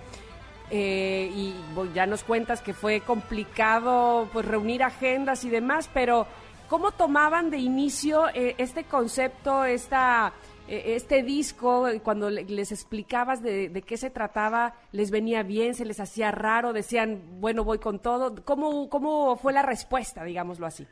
[0.73, 1.55] eh, y
[1.95, 6.27] ya nos cuentas que fue complicado pues reunir agendas y demás, pero
[6.69, 10.33] ¿cómo tomaban de inicio eh, este concepto, esta,
[10.73, 15.75] este disco, eh, cuando le- les explicabas de, de qué se trataba, les venía bien,
[15.75, 18.35] se les hacía raro, decían, bueno, voy con todo?
[18.45, 20.87] ¿Cómo, cómo fue la respuesta, digámoslo así?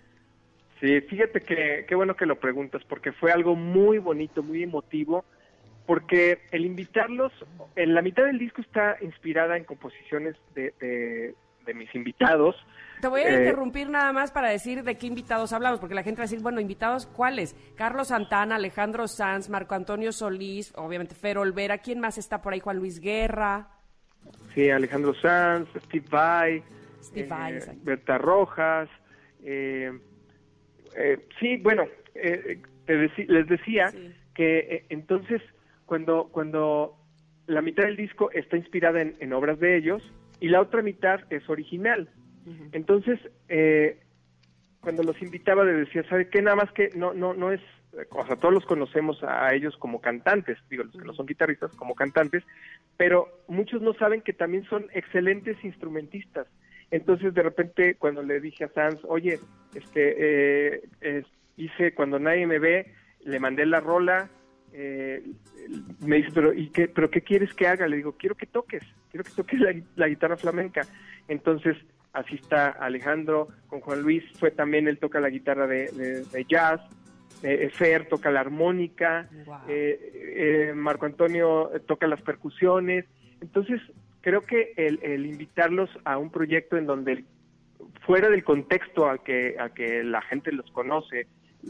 [0.81, 5.25] Sí, fíjate que qué bueno que lo preguntas, porque fue algo muy bonito, muy emotivo,
[5.87, 7.33] porque el invitarlos,
[7.77, 11.35] en la mitad del disco está inspirada en composiciones de, de,
[11.66, 12.57] de mis invitados.
[13.01, 16.03] Te voy a Eh, interrumpir nada más para decir de qué invitados hablamos, porque la
[16.03, 17.57] gente va a decir, bueno, invitados cuáles?
[17.77, 22.61] Carlos Santana, Alejandro Sanz, Marco Antonio Solís, obviamente Fer Olvera, ¿quién más está por ahí?
[22.61, 23.68] Juan Luis Guerra.
[24.55, 26.62] Sí, Alejandro Sanz, Steve Vai,
[27.03, 27.59] Steve eh, Vai.
[27.83, 28.88] Berta Rojas.
[29.42, 29.99] eh,
[30.96, 34.12] eh, sí, bueno, eh, te les decía Sí.
[34.35, 35.40] que entonces
[35.87, 36.96] cuando, cuando
[37.46, 40.03] la mitad del disco está inspirada en, en obras de ellos
[40.40, 42.09] y la otra mitad es original.
[42.72, 44.00] Entonces, eh,
[44.81, 46.42] cuando los invitaba les decía, ¿sabe qué?
[46.42, 47.61] Nada más que no, no, no es,
[48.11, 51.70] o sea, todos los conocemos a ellos como cantantes, digo, los que no son guitarristas
[51.76, 52.42] como cantantes,
[52.96, 56.46] pero muchos no saben que también son excelentes instrumentistas.
[56.90, 59.38] Entonces, de repente, cuando le dije a Sanz, oye,
[59.74, 61.22] este, eh, eh,
[61.57, 62.92] hice cuando nadie me ve,
[63.24, 64.29] le mandé la rola,
[64.72, 65.22] eh,
[66.00, 67.87] me dice, pero ¿y qué, pero qué quieres que haga?
[67.87, 70.83] Le digo, quiero que toques, quiero que toques la, la guitarra flamenca.
[71.29, 71.77] Entonces,
[72.12, 76.44] así está Alejandro con Juan Luis, fue también, él toca la guitarra de, de- de
[76.49, 76.81] jazz,
[77.42, 79.57] eh, Fer toca la armónica, Wow.
[79.68, 83.05] eh, eh, Marco Antonio eh, toca las percusiones.
[83.40, 83.81] Entonces,
[84.20, 87.25] creo que el, el invitarlos a un proyecto en donde
[88.05, 91.27] fuera del contexto al que, al que la gente los conoce,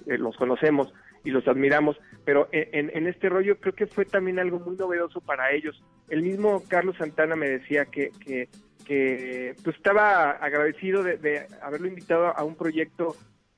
[0.07, 0.93] eh, los conocemos
[1.25, 5.21] y los admiramos, pero en, en este rollo creo que fue también algo muy novedoso
[5.21, 5.83] para ellos.
[6.09, 8.49] El mismo Carlos Santana me decía que, que,
[8.87, 13.15] que pues estaba agradecido de, de haberlo invitado a un proyecto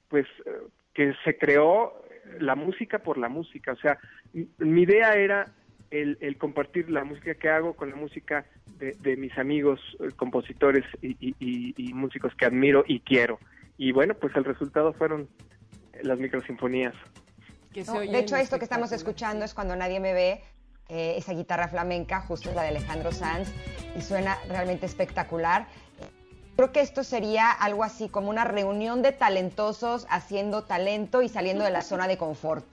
[0.09, 0.51] pues eh,
[0.95, 2.03] que se creó
[2.41, 3.73] la música por la música.
[3.73, 3.99] O sea,
[4.59, 5.47] mi idea era
[5.91, 8.45] el, el compartir la música que hago con la música
[8.79, 13.39] de, mis amigos eh, compositores y, y- y- y músicos que admiro y quiero.
[13.79, 15.29] Y bueno, pues el resultado fueron
[16.03, 16.95] las microsinfonías.
[17.73, 20.43] Que se No, oyen de hecho, esto que estamos escuchando es cuando nadie me ve,
[20.89, 23.53] eh, esa guitarra flamenca, justo es la de Alejandro Sanz,
[23.97, 25.67] y suena realmente espectacular.
[26.57, 31.65] Creo que esto sería algo así como una reunión de talentosos haciendo talento y saliendo
[31.65, 32.67] de la zona de confort.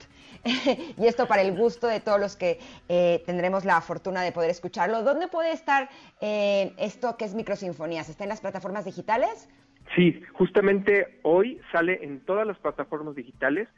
[0.44, 2.58] y esto para el gusto de todos los que
[2.88, 5.02] eh, tendremos la fortuna de poder escucharlo.
[5.02, 5.88] ¿Dónde puede estar
[6.20, 8.08] eh, esto que es Microsinfonías?
[8.08, 9.48] ¿Está en las plataformas digitales?
[9.94, 13.68] Sí, justamente hoy sale en todas las plataformas digitales.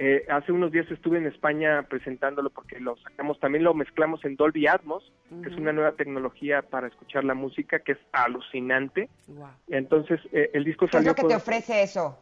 [0.00, 4.36] Eh, hace unos días estuve en España presentándolo porque lo sacamos, también lo mezclamos en
[4.36, 9.08] Dolby Atmos, que es una nueva tecnología para escuchar la música que es alucinante.
[9.26, 9.50] Guau.
[9.66, 12.16] Entonces, eh, el disco ¿Qué es salió lo que con- te ofrece eso?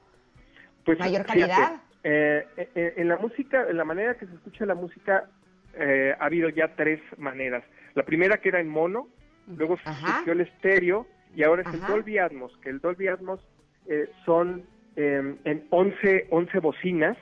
[0.87, 1.83] pues, mayor fíjate, calidad?
[2.03, 5.29] eh, eh, en la música, en la manera que se escucha la música,
[5.75, 7.63] eh, ha habido ya tres maneras.
[7.95, 9.09] La primera que era en mono,
[9.49, 10.17] luego Ajá.
[10.19, 11.87] surgió el estéreo y ahora es el.
[11.87, 13.41] Dolby Atmos, que el Dolby Atmos
[13.87, 14.65] eh, son
[14.97, 17.19] eh, en 11, 11 bocinas,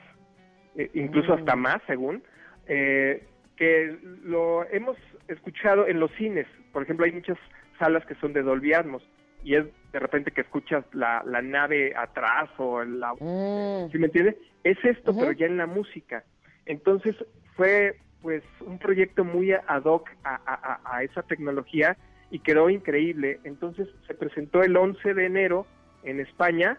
[0.77, 1.39] eh, incluso Mm.
[1.39, 2.23] hasta más, según,
[2.67, 3.23] eh,
[3.55, 6.45] que lo hemos escuchado en los cines.
[6.73, 7.37] Por ejemplo, hay muchas
[7.79, 9.07] salas que son de Dolby Atmos
[9.43, 13.91] y es de repente que escuchas la, la nave atrás o la, Mm.
[13.91, 14.35] ¿Sí me entiendes?
[14.63, 16.23] Es esto, pero ya en la música.
[16.65, 17.15] Entonces
[17.55, 21.95] fue pues un proyecto muy ad hoc a, a- a- a esa tecnología
[22.31, 23.39] y quedó increíble.
[23.43, 25.67] Entonces se presentó el 11 de enero
[26.03, 26.77] en España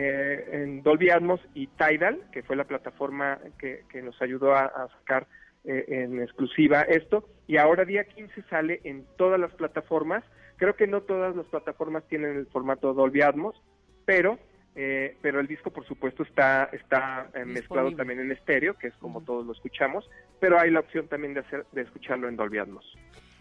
[0.00, 4.66] eh, en Dolby Atmos y Tidal, que fue la plataforma que, que nos ayudó a,
[4.66, 5.26] a sacar
[5.64, 7.28] eh, en exclusiva esto.
[7.48, 10.22] Y ahora día 15 sale en todas las plataformas.
[10.56, 13.60] Creo que no todas las plataformas tienen el formato Dolby Atmos,
[14.04, 14.38] pero
[14.76, 18.94] eh, pero el disco por supuesto está está eh, mezclado también en estéreo que es
[19.00, 20.08] como todos lo escuchamos
[20.38, 22.84] pero hay la opción también de hacer de escucharlo en Dolby Atmos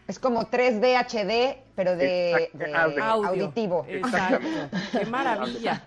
[0.08, 2.58] Es como 3D HD, pero de, Exacto.
[2.58, 3.28] de de- Audio.
[3.28, 3.86] auditivo.
[3.90, 4.48] Exacto.
[4.98, 5.84] Qué maravilla.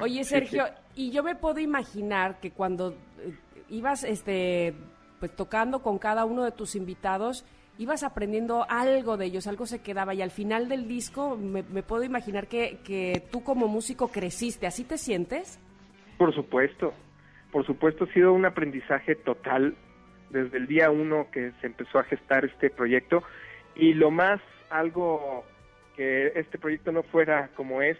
[0.00, 3.34] Oye, Sergio, y yo me puedo imaginar que cuando eh,
[3.70, 4.74] ibas este
[5.20, 7.44] pues tocando con cada uno de tus invitados,
[7.78, 11.84] ibas aprendiendo algo de ellos, algo se quedaba y al final del disco me, me
[11.84, 15.60] puedo imaginar que, que tú como músico creciste, ¿así te sientes?
[16.18, 16.92] Por supuesto,
[17.52, 19.76] por supuesto ha sido un aprendizaje total
[20.32, 23.22] desde el día uno que se empezó a gestar este proyecto.
[23.76, 25.44] Y lo más algo
[25.96, 27.98] que este proyecto no fuera como es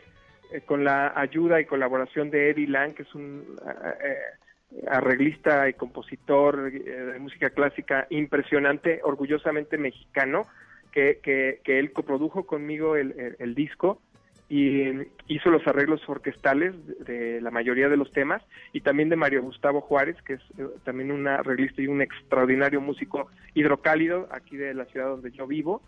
[0.53, 5.69] eh, con la ayuda y colaboración de Eddie Lang que es un eh, eh, arreglista
[5.69, 10.47] y compositor eh, de música clásica impresionante, orgullosamente mexicano,
[10.93, 14.01] que, que, que él coprodujo conmigo el, el- disco
[14.49, 14.91] y
[15.29, 16.75] hizo los arreglos orquestales
[17.07, 18.43] de, la mayoría de los temas
[18.75, 20.43] y también de Mario Gustavo Juárez, que es
[20.85, 25.81] también un arreglista y un extraordinario músico hidrocálido aquí de la ciudad donde yo vivo.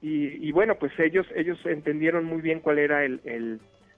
[0.00, 3.20] Y, y bueno, pues ellos ellos entendieron muy bien cuál era el,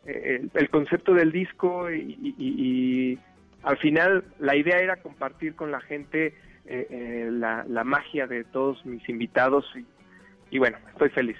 [0.06, 3.18] el- el concepto del disco y, y- y-
[3.62, 6.34] al final la idea era compartir con la gente
[6.66, 9.84] eh, eh, la, la magia de todos mis invitados y,
[10.54, 11.36] y bueno, estoy feliz.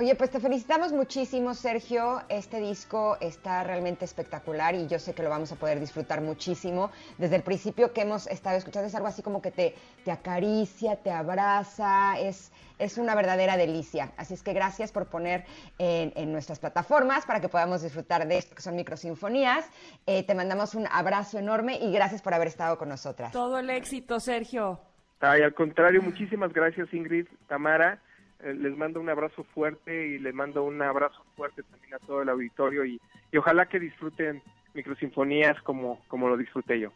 [0.00, 2.22] Oye, pues te felicitamos muchísimo, Sergio.
[2.30, 6.90] Este disco está realmente espectacular y yo sé que lo vamos a poder disfrutar muchísimo.
[7.18, 10.96] Desde el principio que hemos estado escuchando es algo así como que te, te acaricia,
[10.96, 14.12] te abraza, es, es una verdadera delicia.
[14.16, 15.44] Así es que gracias por poner
[15.76, 19.68] en, en nuestras plataformas para que podamos disfrutar de esto que son microsinfonías.
[20.06, 23.32] Eh, te mandamos un abrazo enorme y gracias por haber estado con nosotras.
[23.32, 24.80] Todo el éxito, Sergio.
[25.20, 28.00] Ay, al contrario, muchísimas gracias Ingrid, Tamara.
[28.42, 32.22] Eh, les mando un abrazo fuerte y les mando un abrazo fuerte también a todo
[32.22, 33.00] el auditorio y,
[33.32, 34.42] y ojalá que disfruten
[34.74, 36.90] microsinfonías como, como lo disfruté yo.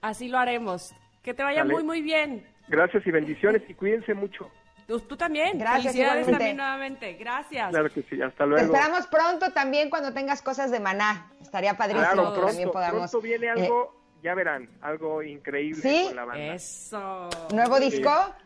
[0.00, 0.94] Así lo haremos.
[1.22, 1.74] Que te vaya Dale.
[1.74, 2.46] muy, muy bien.
[2.68, 4.50] Gracias y bendiciones y cuídense mucho.
[4.86, 5.58] Tú, tú también.
[5.58, 6.32] Gracias, Felicidades igualmente.
[6.38, 7.12] también nuevamente.
[7.14, 7.70] Gracias.
[7.70, 8.64] Claro que sí, hasta Te luego.
[8.64, 11.30] esperamos pronto también cuando tengas cosas de maná.
[11.42, 13.10] Estaría padrísimo Claro, que también pronto, podamos.
[13.10, 16.04] pronto viene eh, algo, ya verán, algo increíble ¿Sí?
[16.06, 16.54] con la banda.
[16.54, 17.28] Eso.
[17.52, 18.08] ¿Nuevo disco?
[18.10, 18.44] Eh,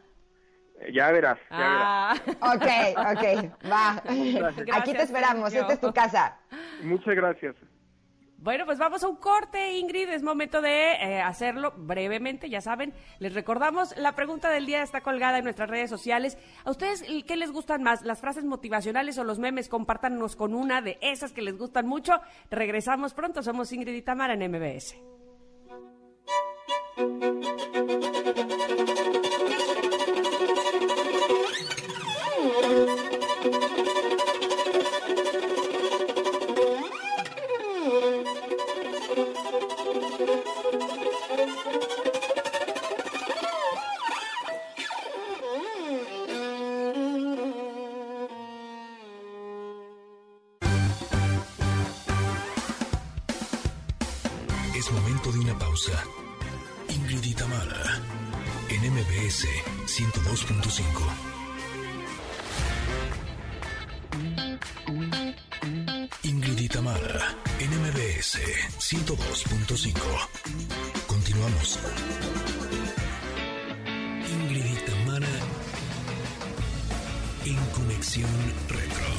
[0.93, 1.83] Ya verás, ya verás.
[1.85, 2.15] Ah.
[2.55, 2.67] Ok,
[2.99, 3.91] ok, va.
[3.97, 4.35] Aquí
[4.67, 5.63] Gracias, te esperamos, Sergio.
[5.63, 6.39] esta es tu casa.
[6.83, 7.55] Muchas gracias.
[8.43, 10.09] Bueno, pues vamos a un corte, Ingrid.
[10.09, 12.93] Es momento de eh, hacerlo brevemente, ya saben.
[13.21, 16.37] Les recordamos, la pregunta del día está colgada en nuestras redes sociales.
[16.65, 19.69] ¿A ustedes qué les gustan más, las frases motivacionales o los memes?
[19.69, 22.21] Compártanos con una de esas que les gustan mucho.
[22.51, 23.45] Regresamos pronto.
[23.45, 24.97] Somos Ingrid y Tamara en MBS.
[60.43, 61.33] 102.5.
[66.25, 68.41] Ingrid y Tamara, en MBS
[68.79, 69.95] 102.5.
[71.07, 71.79] Continuamos.
[74.29, 75.29] Ingrid y Tamara,
[77.45, 78.31] en Conexión
[78.69, 79.13] Retro.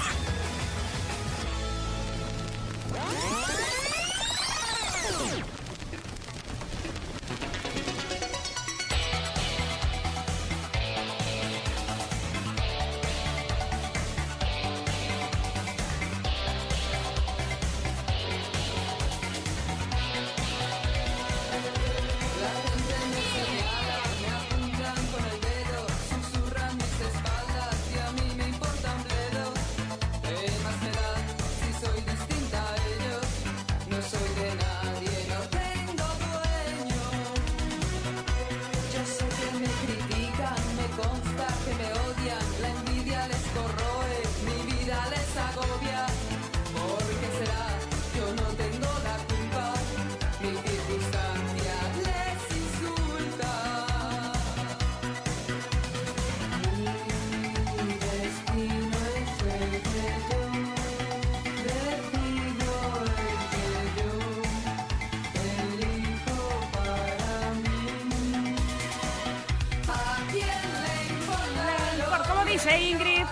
[72.78, 73.26] Ingrid.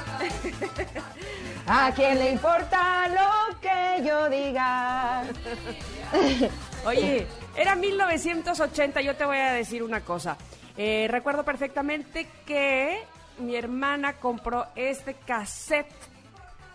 [1.68, 5.24] ¿A quién le importa lo que yo diga?
[6.86, 10.38] Oye, era 1980, yo te voy a decir una cosa.
[10.78, 13.04] Eh, recuerdo perfectamente que
[13.40, 15.92] mi hermana compró este cassette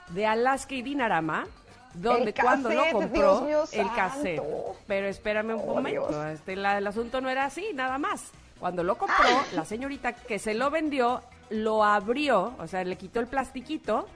[0.09, 1.47] de Alaska y Dinarama,
[1.95, 3.95] donde El cuando lo cassette, compró, Dios mío el santo.
[3.97, 4.43] cassette.
[4.87, 8.31] Pero espérame un Oh, momento, este, la- el asunto no era así, nada más.
[8.61, 9.45] Cuando lo compró, Ah.
[9.53, 14.07] la señorita que se lo vendió, lo abrió, o sea, le quitó el plastiquito,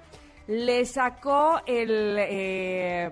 [0.46, 3.10] le sacó el, eh,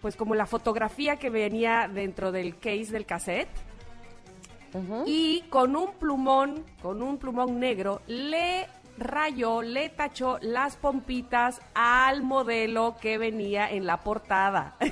[0.00, 3.48] pues como la fotografía que venía dentro del case del cassette,
[5.04, 12.22] y con un plumón, con un plumón negro, le rayó, le tachó las pompitas al
[12.22, 14.76] modelo que venía en la portada.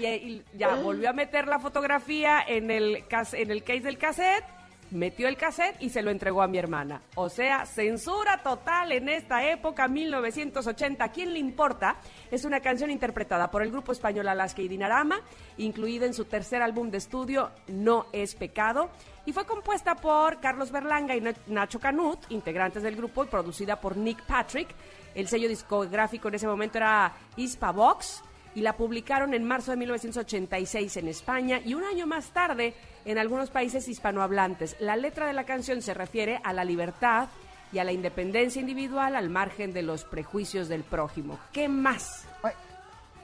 [0.00, 4.44] Y, y ya volvió a meter la fotografía en el, en el case del cassette,
[4.90, 7.02] metió el cassette y se lo entregó a mi hermana.
[7.16, 11.04] O sea, censura total en esta época, 1980.
[11.04, 11.96] ¿A quién le importa?
[12.30, 15.20] Es una canción interpretada por el grupo español Alaska y Dinarama,
[15.58, 18.90] incluida en su tercer álbum de estudio, No es Pecado,
[19.26, 23.80] y fue compuesta por Carlos Berlanga y Na- Nacho Canut, integrantes del grupo, y producida
[23.80, 24.68] por Nick Patrick.
[25.14, 28.22] El sello discográfico en ese momento era Hispavox
[28.54, 32.74] y la publicaron en marzo de 1986 en España y un año más tarde
[33.04, 34.76] en algunos países hispanohablantes.
[34.80, 37.28] La letra de la canción se refiere a la libertad
[37.72, 41.38] y a la independencia individual al margen de los prejuicios del prójimo.
[41.52, 42.26] ¿Qué más?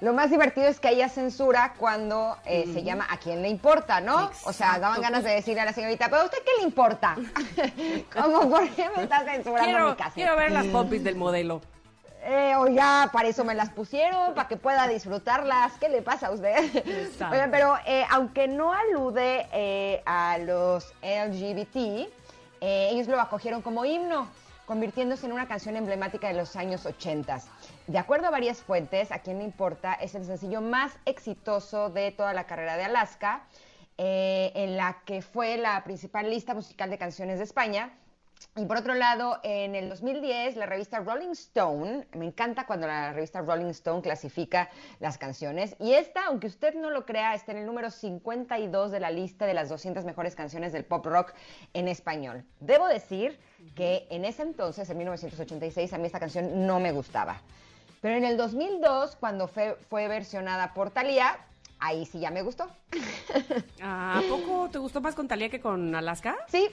[0.01, 4.01] Lo más divertido es que haya censura cuando eh, se llama a quién le importa,
[4.01, 4.31] ¿no?
[4.45, 7.17] O sea, daban ganas de decirle a la señorita, pero a usted qué le importa?
[8.15, 10.13] ¿Cómo por qué me está censurando mi Quiero, casa?
[10.15, 11.61] quiero ver las pompis del modelo.
[12.23, 15.73] Eh, oiga, para eso me las pusieron, para que pueda disfrutarlas.
[15.81, 16.77] ¿Qué le pasa a usted?
[16.77, 17.35] Exacto.
[17.35, 21.77] Oigan, pero eh, aunque no alude eh, a los LGBT,
[22.61, 24.29] eh, ellos lo acogieron como himno,
[24.67, 27.41] convirtiéndose en una canción emblemática de los años 80.
[27.87, 32.13] De acuerdo a varias fuentes, a quién le importa, es el sencillo más exitoso de
[32.13, 33.43] toda la carrera de Alaska,
[34.03, 37.91] en la que fue la principal lista musical de canciones de España.
[38.57, 43.13] Y por otro lado, en el 2010, la revista Rolling Stone, me encanta cuando la
[43.13, 47.59] revista Rolling Stone clasifica las canciones, y esta, aunque usted no lo crea, está en
[47.59, 51.33] el número 52 de la lista de las 200 mejores canciones del pop rock
[51.75, 52.45] en español.
[52.61, 53.39] Debo decir
[53.75, 57.41] que en ese entonces, en 1986, a mí esta canción no me gustaba.
[58.01, 61.39] Pero en el 2002, cuando fue, fue versionada por Thalía,
[61.79, 62.69] ahí sí ya me gustó.
[63.83, 66.37] Ah, ¿A poco te gustó más con Talía que con Alaska?
[66.49, 66.69] Sí,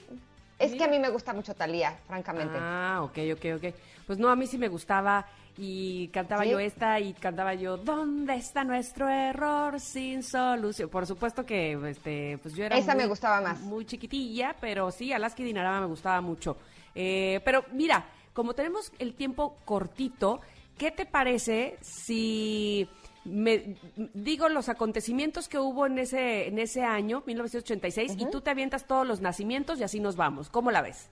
[0.58, 2.58] es que a mí me gusta mucho Thalía, francamente.
[2.60, 3.74] Ah, ok, ok, ok.
[4.06, 6.50] Pues no, a mí sí me gustaba y cantaba ¿Sí?
[6.50, 10.88] yo esta y cantaba yo ¿Dónde está nuestro error sin solución?
[10.88, 13.60] Por supuesto que este, pues yo era Esa me muy- gustaba más.
[13.60, 16.56] Muy chiquitilla, pero sí, Alaska y Dinarama me gustaba mucho.
[16.94, 20.40] Eh, pero mira, como tenemos el tiempo cortito,
[20.76, 22.88] ¿qué te parece si
[23.28, 23.76] me
[24.14, 28.86] digo los acontecimientos que hubo en ese en ese año, 1986, y tú te avientas
[28.86, 30.50] todos los nacimientos y así nos vamos?
[30.50, 31.08] ¿Cómo la ves?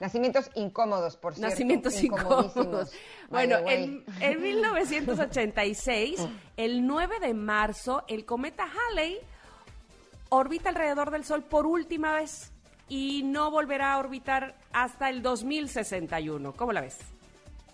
[0.00, 1.50] Nacimientos incómodos, por cierto.
[1.50, 2.92] Nacimientos incómodos.
[3.30, 6.20] Bueno, en, en 1986,
[6.56, 9.20] el 9 de marzo, el cometa Halley
[10.28, 12.50] orbita alrededor del Sol por última vez
[12.88, 16.52] y no volverá a orbitar hasta el 2061.
[16.54, 16.98] ¿Cómo la ves?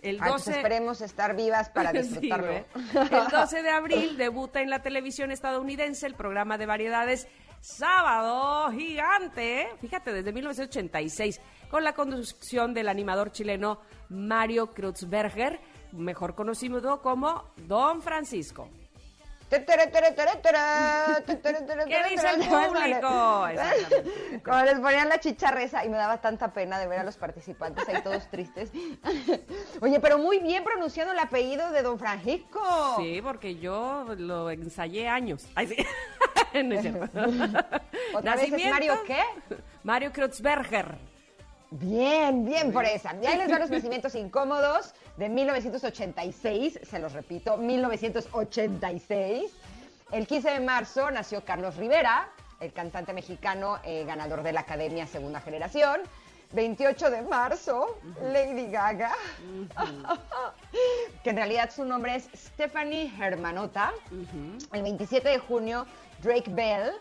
[0.03, 2.47] El Ay, pues esperemos estar vivas para Sí, disfrutarlo.
[2.47, 2.67] ¿ve?
[3.11, 7.29] el 12 de abril debuta en la televisión estadounidense el programa de variedades
[7.61, 15.61] Sábado Gigante, fíjate, desde 1986, con la conducción del animador chileno Mario Kreutzberger,
[15.93, 18.69] mejor conocido como Don Francisco.
[19.49, 19.65] ¿Qué
[21.89, 23.09] ¿Qué dice el público?
[24.45, 27.89] Como les ponían la chicharreza y me daba tanta pena de ver a los participantes
[27.89, 28.71] ahí todos tristes.
[29.81, 32.61] Oye, pero muy bien pronunciado el apellido de Don Francisco.
[32.99, 35.47] Sí, porque yo lo ensayé años.
[35.55, 35.77] Ay, sí.
[36.63, 37.07] No es cierto.
[38.15, 39.23] ¿Otra vez es Nacimiento, Mario qué?
[39.83, 40.99] Mario Kreutzberger.
[41.71, 43.15] Bien, bien por esa.
[43.23, 49.53] Y ahí les van los nacimientos incómodos de 1986, se los repito, 1986.
[50.13, 52.29] El 15 de marzo nació Carlos Rivera,
[52.61, 56.01] el cantante mexicano eh, ganador de la Academia Segunda Generación.
[56.53, 59.13] 28 de marzo, Lady Gaga,
[61.23, 63.93] que en realidad su nombre es Stephanie Germanota.
[64.73, 65.85] El 27 de junio,
[66.23, 66.93] Drake Bell,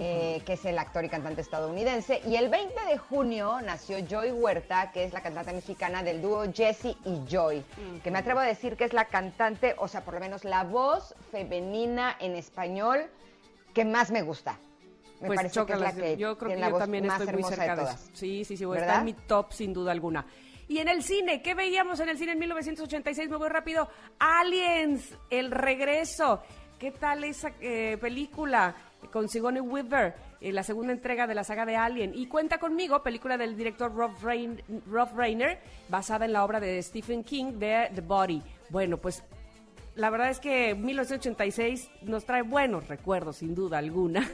[0.00, 2.22] eh, que es el actor y cantante estadounidense.
[2.26, 6.44] Y el 20 de junio nació Joy Huerta, que es la cantante mexicana del dúo
[6.50, 7.62] Jessie y Joy,
[8.02, 10.64] que me atrevo a decir que es la cantante, o sea, por lo menos la
[10.64, 13.04] voz femenina en español
[13.74, 14.58] que más me gusta.
[15.20, 17.20] Me Pues parece que es la que yo creo que la yo voz también más
[17.20, 17.98] estoy muy cerca de de eso.
[18.14, 18.98] Sí, sí, sí, está ¿Verdad?
[19.00, 20.24] en mi top sin duda alguna.
[20.68, 23.28] Y en el cine, ¿qué veíamos en el cine en 1986?
[23.28, 23.88] Me voy rápido.
[24.18, 26.42] Aliens, el regreso.
[26.78, 28.74] ¿Qué tal esa eh, película
[29.10, 30.14] con Sigourney Weaver?
[30.40, 32.12] eh, la segunda entrega de la saga de Alien.
[32.14, 34.12] Y Cuenta conmigo, película del director Rob,
[34.90, 38.42] Rob Reiner, basada en la obra de Stephen King de The Body.
[38.70, 39.22] Bueno, pues
[39.94, 44.26] la verdad es que 1986 nos trae buenos recuerdos, sin duda alguna.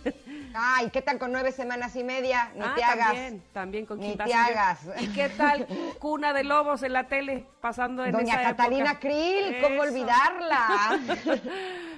[0.58, 2.50] Ay, ¿qué tal con nueve semanas y media?
[2.54, 3.06] Ni Ah, te hagas.
[3.08, 4.80] También, también con Ni te hagas.
[5.00, 5.66] ¿Y qué tal
[5.98, 9.00] Cuna de Lobos en la tele pasando en Doña esa Catalina época?
[9.00, 9.92] Krill, ¿cómo Eso.
[9.92, 10.98] olvidarla?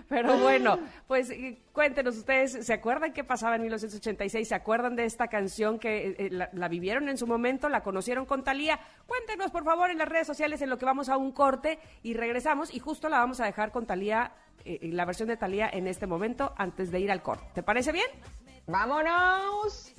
[0.08, 4.48] Pero bueno, pues eh, cuéntenos ustedes, ¿se acuerdan qué pasaba en 1986?
[4.48, 7.68] ¿Se acuerdan de esta canción que eh, la, la vivieron en su momento?
[7.68, 8.80] ¿La conocieron con Talía?
[9.06, 12.14] Cuéntenos por favor en las redes sociales en lo que vamos a un corte y
[12.14, 14.32] regresamos y justo la vamos a dejar con Talía,
[14.64, 17.44] eh, la versión de Talía en este momento antes de ir al corte.
[17.54, 18.06] ¿Te parece bien?
[18.66, 19.94] ¡Vámonos!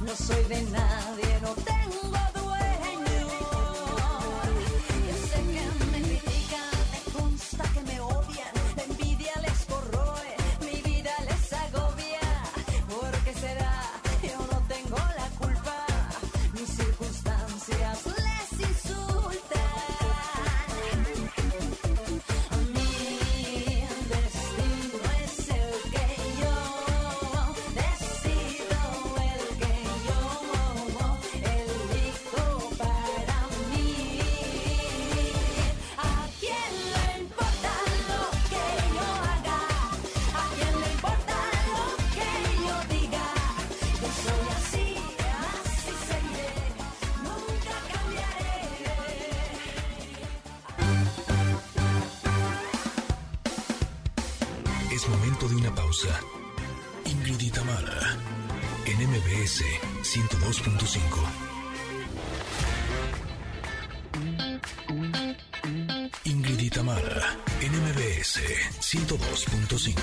[0.00, 2.27] No soy de nadie, no tengo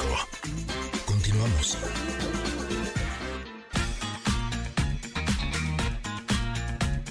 [0.05, 1.05] 102.5.
[1.05, 1.77] Continuamos.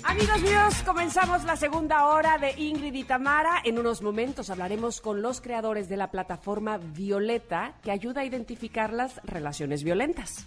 [0.05, 3.61] Amigos míos, comenzamos la segunda hora de Ingrid y Tamara.
[3.65, 8.93] En unos momentos hablaremos con los creadores de la plataforma Violeta, que ayuda a identificar
[8.93, 10.47] las relaciones violentas.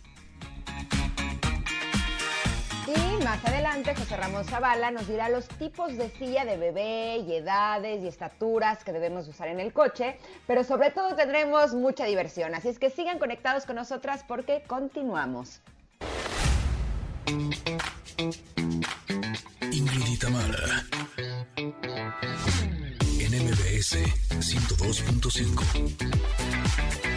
[2.88, 7.36] Y más adelante, José Ramón Zavala nos dirá los tipos de silla de bebé y
[7.36, 12.56] edades y estaturas que debemos usar en el coche, pero sobre todo tendremos mucha diversión.
[12.56, 15.60] Así es que sigan conectados con nosotras porque continuamos.
[19.72, 20.24] Ingrid
[23.20, 23.98] en MBS
[24.40, 27.17] 102.5.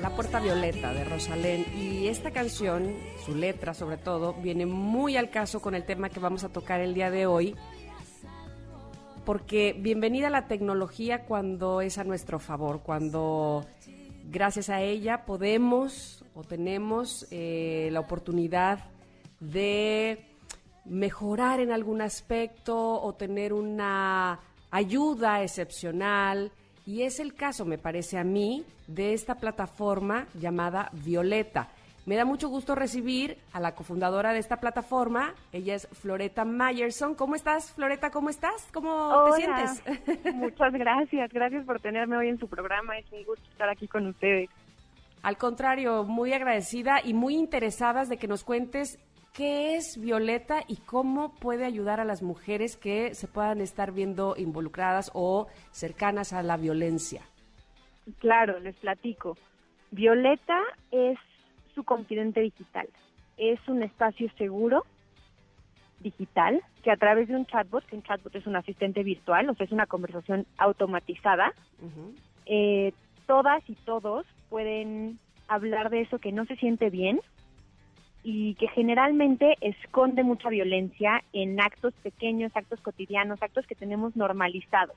[0.00, 5.30] La Puerta Violeta de Rosalén y esta canción, su letra sobre todo, viene muy al
[5.30, 7.54] caso con el tema que vamos a tocar el día de hoy,
[9.24, 13.66] porque bienvenida la tecnología cuando es a nuestro favor, cuando
[14.30, 18.90] gracias a ella podemos o tenemos eh, la oportunidad
[19.40, 20.24] de
[20.84, 24.40] mejorar en algún aspecto o tener una
[24.70, 26.52] ayuda excepcional.
[26.86, 31.68] Y es el caso, me parece a mí, de esta plataforma llamada Violeta.
[32.06, 35.34] Me da mucho gusto recibir a la cofundadora de esta plataforma.
[35.52, 37.14] Ella es Floreta Mayerson.
[37.14, 38.10] ¿Cómo estás, Floreta?
[38.10, 38.68] ¿Cómo estás?
[38.72, 40.34] ¿Cómo te sientes?
[40.34, 42.98] Muchas gracias, gracias por tenerme hoy en su programa.
[42.98, 44.48] Es un gusto estar aquí con ustedes.
[45.22, 48.98] Al contrario, muy agradecida y muy interesadas de que nos cuentes
[49.32, 54.34] qué es Violeta y cómo puede ayudar a las mujeres que se puedan estar viendo
[54.36, 57.22] involucradas o cercanas a la violencia.
[58.18, 59.36] Claro, les platico.
[59.90, 60.58] Violeta
[60.90, 61.18] es
[61.74, 62.88] su confidente digital.
[63.36, 64.84] Es un espacio seguro
[66.00, 69.54] digital que a través de un chatbot, que un chatbot es un asistente virtual, o
[69.54, 71.52] sea, es una conversación automatizada,
[72.46, 72.92] eh,
[73.26, 77.20] todas y todos pueden hablar de eso que no se siente bien
[78.22, 84.96] y que generalmente esconde mucha violencia en actos pequeños, actos cotidianos, actos que tenemos normalizados.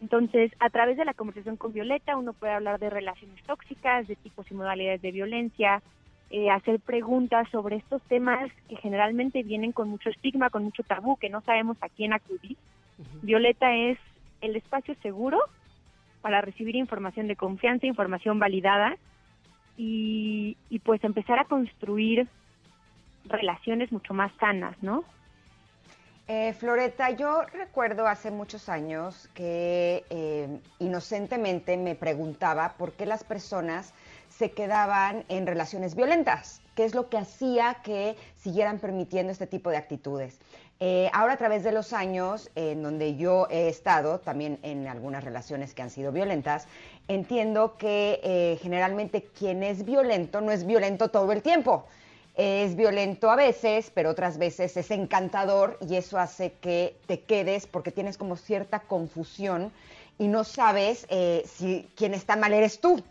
[0.00, 4.16] Entonces, a través de la conversación con Violeta, uno puede hablar de relaciones tóxicas, de
[4.16, 5.82] tipos y modalidades de violencia,
[6.30, 11.16] eh, hacer preguntas sobre estos temas que generalmente vienen con mucho estigma, con mucho tabú,
[11.16, 12.56] que no sabemos a quién acudir.
[13.22, 13.98] Violeta es
[14.40, 15.38] el espacio seguro
[16.20, 18.96] para recibir información de confianza, información validada
[19.78, 22.28] y, pues empezar a construir
[23.26, 25.04] relaciones mucho más sanas, ¿no?
[26.26, 33.24] Eh, Floreta, yo recuerdo hace muchos años que eh, inocentemente me preguntaba por qué las
[33.24, 33.94] personas
[34.28, 39.70] se quedaban en relaciones violentas, qué es lo que hacía que siguieran permitiendo este tipo
[39.70, 40.38] de actitudes.
[40.80, 45.24] Eh, ahora a través de los años en donde yo he estado, también en algunas
[45.24, 46.68] relaciones que han sido violentas,
[47.08, 51.86] entiendo que eh, generalmente quien es violento no es violento todo el tiempo
[52.38, 57.66] es violento a veces, pero otras veces es encantador y eso hace que te quedes
[57.66, 59.72] porque tienes como cierta confusión
[60.18, 63.02] y no sabes eh, si quien está mal eres tú.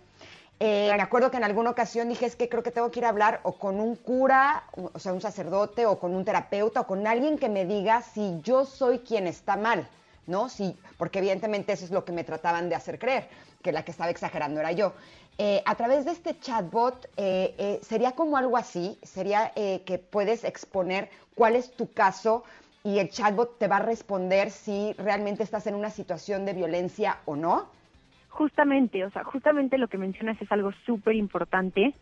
[0.62, 3.06] Eh, me acuerdo que en alguna ocasión dije, es que creo que tengo que ir
[3.06, 6.88] a hablar o con un cura, o sea, un sacerdote, o con un terapeuta, o
[6.88, 9.88] con alguien que me diga si yo soy quien está mal,
[10.26, 10.48] ¿no?
[10.48, 13.28] Sí, porque evidentemente eso es lo que me trataban de hacer creer,
[13.68, 14.94] que la que estaba exagerando era yo.
[15.38, 18.98] Eh, a través de este chatbot, eh, eh, ¿sería como algo así?
[19.04, 22.46] ¿Sería eh, que puedes exponer cuál es tu caso
[22.86, 27.18] y el chatbot te va a responder si realmente estás en una situación de violencia
[27.26, 27.68] o no?
[28.30, 31.94] Justamente, o sea, justamente lo que mencionas es algo súper importante.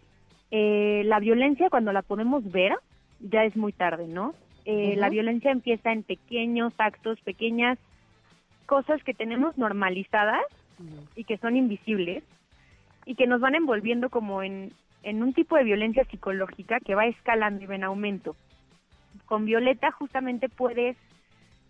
[0.52, 2.74] La violencia, cuando la podemos ver,
[3.20, 4.36] ya es muy tarde, ¿no?
[4.66, 4.96] Eh.
[4.98, 7.78] La violencia empieza en pequeños actos, pequeñas
[8.68, 10.46] cosas que tenemos normalizadas
[11.16, 12.24] y que son invisibles
[13.06, 14.74] y que nos van envolviendo como en,
[15.04, 18.36] en un tipo de violencia psicológica que va escalando y va en aumento.
[19.26, 20.98] Con Violeta justamente puedes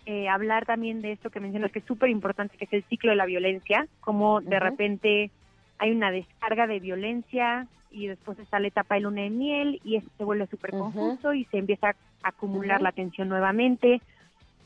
[0.05, 3.09] eh, hablar también de esto que mencionas que es súper importante, que es el ciclo
[3.11, 5.31] de la violencia, como de repente
[5.77, 9.95] hay una descarga de violencia y después está la etapa de luna de miel y
[9.95, 14.01] esto se vuelve súper confuso y se empieza a acumular la tensión nuevamente.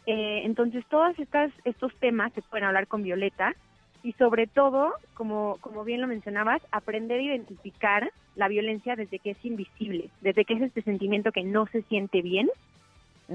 [0.05, 3.55] Eh, entonces, todos estas, estos temas se pueden hablar con Violeta
[4.03, 9.31] y sobre todo, como, como bien lo mencionabas, aprender a identificar la violencia desde que
[9.31, 12.49] es invisible, desde que es este sentimiento que no se siente bien.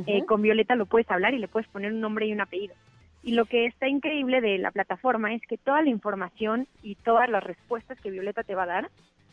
[0.06, 2.74] Eh, con Violeta lo puedes hablar y le puedes poner un nombre y un apellido.
[3.22, 7.28] Y lo que está increíble de la plataforma es que toda la información y todas
[7.28, 8.90] las respuestas que Violeta te va a dar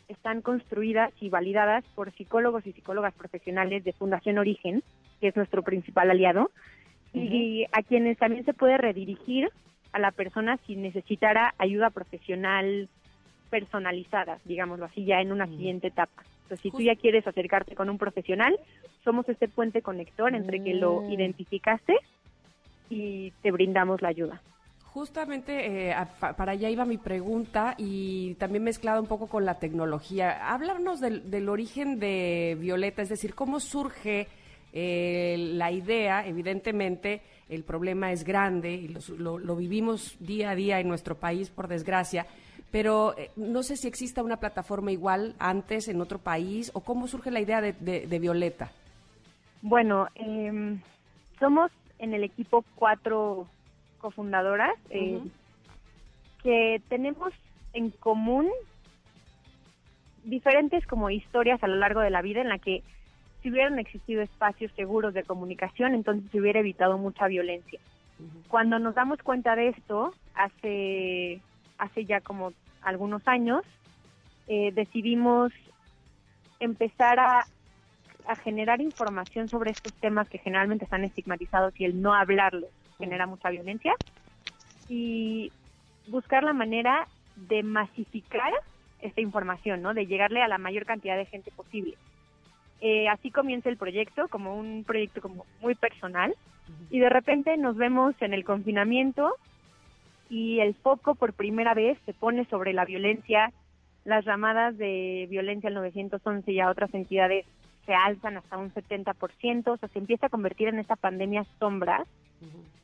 [0.07, 4.83] están construidas y validadas por psicólogos y psicólogas profesionales de Fundación Origen,
[5.19, 6.51] que es nuestro principal aliado,
[7.13, 9.49] y a quienes también se puede redirigir
[9.93, 12.89] a la persona si necesitara ayuda profesional
[13.49, 16.23] personalizada, digámoslo así, ya en una siguiente etapa.
[16.47, 18.57] sea, si tú ya quieres acercarte con un profesional,
[19.03, 21.11] somos este puente conector entre que lo Mm.
[21.11, 21.95] identificaste
[22.89, 24.41] y te brindamos la ayuda.
[24.93, 30.51] Justamente eh, para allá iba mi pregunta y también mezclado un poco con la tecnología.
[30.53, 34.27] Háblanos del, del origen de Violeta, es decir, cómo surge
[34.73, 36.27] eh, la idea.
[36.27, 37.21] Evidentemente,
[37.51, 41.49] el problema es grande y los- lo, lo vivimos día a día en nuestro país,
[41.49, 42.25] por desgracia.
[42.71, 47.07] Pero eh, no sé si exista una plataforma igual antes en otro país o cómo
[47.07, 48.71] surge la idea de, de- de Violeta.
[49.61, 50.79] Bueno, em,
[51.39, 53.47] somos en el equipo cuatro
[53.99, 55.19] cofundadoras eh,
[56.41, 57.33] que tenemos
[57.73, 58.47] en común
[60.23, 62.83] diferentes como historias a lo largo de la vida en la que
[63.41, 67.79] si hubieran existido espacios seguros de comunicación, entonces se hubiera evitado mucha violencia.
[68.47, 71.41] Cuando nos damos cuenta de esto, hace,
[71.77, 73.63] hace ya como algunos años,
[74.47, 75.51] eh, decidimos
[76.59, 77.47] empezar a,
[78.27, 82.69] a generar información sobre estos temas que generalmente están estigmatizados y el no hablarlos
[82.99, 83.95] genera mucha violencia
[84.87, 85.51] y
[86.07, 88.53] buscar la manera de masificar
[89.01, 89.93] esta información, ¿no?
[89.93, 91.97] De llegarle a la mayor cantidad de gente posible.
[92.81, 96.35] Eh, así comienza el proyecto, como un proyecto como muy personal,
[96.89, 99.35] y de repente nos vemos en el confinamiento
[100.29, 103.51] y el foco por primera vez se pone sobre la violencia,
[104.05, 107.45] las llamadas de violencia al 911 y a otras entidades
[107.85, 112.05] se alzan hasta un 70%, o sea, se empieza a convertir en esta pandemia sombra.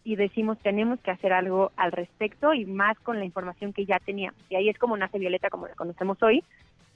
[0.04, 4.00] Y decimos tenemos que hacer algo al respecto y más con la información que ya
[4.00, 4.40] teníamos.
[4.50, 6.44] Y ahí es como nace Violeta como la conocemos hoy,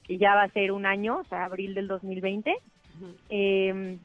[0.04, 2.54] que ya va a ser un año, o sea, abril del 2020.
[3.30, 3.98] Eh,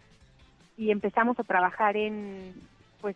[0.78, 2.54] y empezamos a trabajar en,
[3.02, 3.16] pues,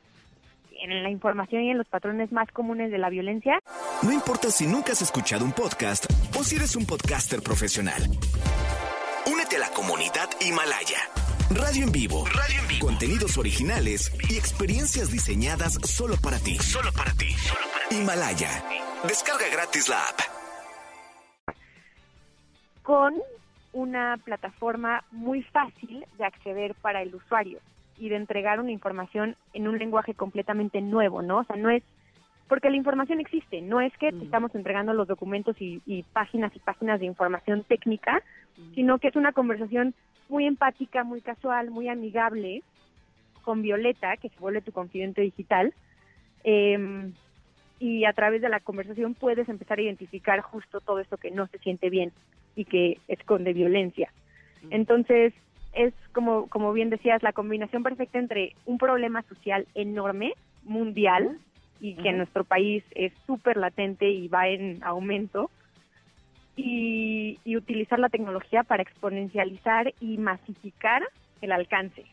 [0.81, 3.59] en la información y en los patrones más comunes de la violencia.
[4.01, 6.05] No importa si nunca has escuchado un podcast
[6.37, 8.01] o si eres un podcaster profesional.
[9.31, 10.97] Únete a la comunidad Himalaya.
[11.51, 12.25] Radio en vivo.
[12.25, 12.85] Radio en vivo.
[12.87, 16.57] Contenidos originales y experiencias diseñadas solo para ti.
[16.57, 17.27] Solo para ti.
[17.91, 18.63] Himalaya.
[19.03, 20.19] Descarga gratis la app.
[22.83, 23.13] con
[23.73, 27.59] una plataforma muy fácil de acceder para el usuario
[27.97, 31.39] y de entregar una información en un lenguaje completamente nuevo, ¿no?
[31.39, 31.83] O sea, no es
[32.47, 36.53] porque la información existe, no es que te estamos entregando los documentos y, y páginas
[36.53, 38.21] y páginas de información técnica,
[38.75, 39.93] sino que es una conversación
[40.27, 42.61] muy empática, muy casual, muy amigable
[43.43, 45.73] con Violeta, que se vuelve tu confidente digital,
[46.43, 47.11] eh,
[47.81, 51.47] y a través de la conversación puedes empezar a identificar justo todo esto que no
[51.47, 52.11] se siente bien
[52.55, 54.13] y que esconde violencia.
[54.69, 55.33] Entonces,
[55.73, 61.39] es como, como bien decías, la combinación perfecta entre un problema social enorme, mundial,
[61.79, 65.49] y que en nuestro país es súper latente y va en aumento,
[66.55, 71.01] y, y utilizar la tecnología para exponencializar y masificar
[71.41, 72.05] el alcance.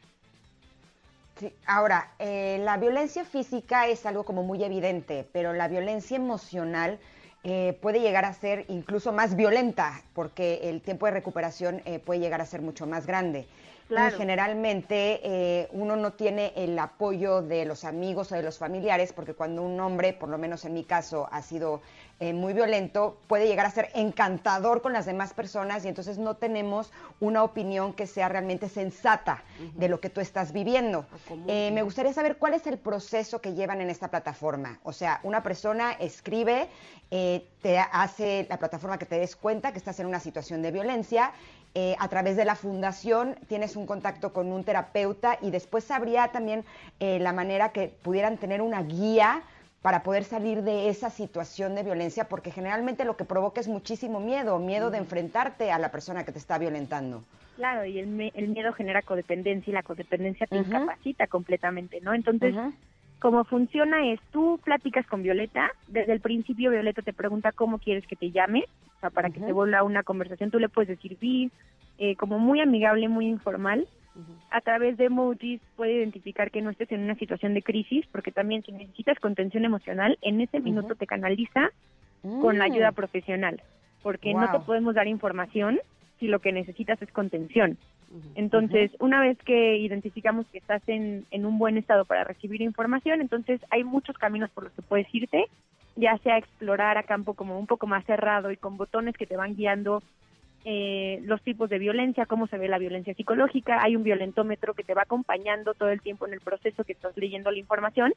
[1.39, 6.99] Sí, Ahora, eh, la violencia física es algo como muy evidente, pero la violencia emocional
[7.45, 12.19] eh, puede llegar a ser incluso más violenta, porque el tiempo de recuperación eh, puede
[12.19, 13.47] llegar a ser mucho más grande.
[13.87, 14.15] Claro.
[14.15, 19.13] Y generalmente eh, uno no tiene el apoyo de los amigos o de los familiares,
[19.13, 21.81] porque cuando un hombre, por lo menos en mi caso, ha sido
[22.21, 26.35] eh, muy violento, puede llegar a ser encantador con las demás personas y entonces no
[26.35, 26.91] tenemos
[27.21, 29.45] una opinión que sea realmente sensata
[29.75, 31.07] de lo que tú estás viviendo.
[31.47, 34.81] Eh, me gustaría saber cuál es el proceso que llevan en esta plataforma.
[34.83, 36.69] O sea, una persona escribe,
[37.13, 40.73] eh, te hace la plataforma que te des cuenta que estás en una situación de
[40.73, 41.33] violencia.
[41.75, 46.33] eh, a través de la fundación tienes un contacto con un terapeuta y después habría
[46.33, 46.65] también
[46.99, 49.45] la manera que pudieran tener una guía
[49.83, 54.21] para poder salir de esa situación de violencia, porque generalmente lo que provoca es muchísimo
[54.21, 57.23] miedo, miedo de enfrentarte a la persona que te está violentando.
[57.55, 62.15] Claro, y el, el miedo genera codependencia y la codependencia te incapacita completamente, ¿no?
[62.15, 62.73] Entonces, Ujú.
[63.21, 68.07] cómo funciona es, tú platicas con Violeta, desde el principio Violeta te pregunta cómo quieres
[68.07, 68.65] que te llame,
[68.97, 71.51] o sea, para que se vuelva una conversación, tú le puedes decir vi,
[71.99, 73.89] eh, como muy amigable, muy informal.
[74.51, 78.33] A través de emojis puede identificar que no estés en una situación de crisis, porque
[78.33, 81.71] también si necesitas contención emocional, en ese minuto te canaliza
[82.23, 82.73] con la Mm.
[82.73, 83.61] ayuda profesional,
[84.03, 85.79] porque no te podemos dar información
[86.19, 87.79] si lo que necesitas es contención.
[88.35, 93.21] Entonces, una vez que identificamos que estás en, en un buen estado para recibir información,
[93.21, 95.45] entonces hay muchos caminos por los que puedes irte,
[95.97, 99.37] ya sea explorar a campo como un poco más cerrado y con botones que te
[99.37, 100.03] van guiando
[100.65, 104.85] eh, los tipos de violencia, cómo se ve la violencia psicológica, hay un violentómetro que
[104.85, 108.13] te va acompañando todo el tiempo en el proceso que estás leyendo la información,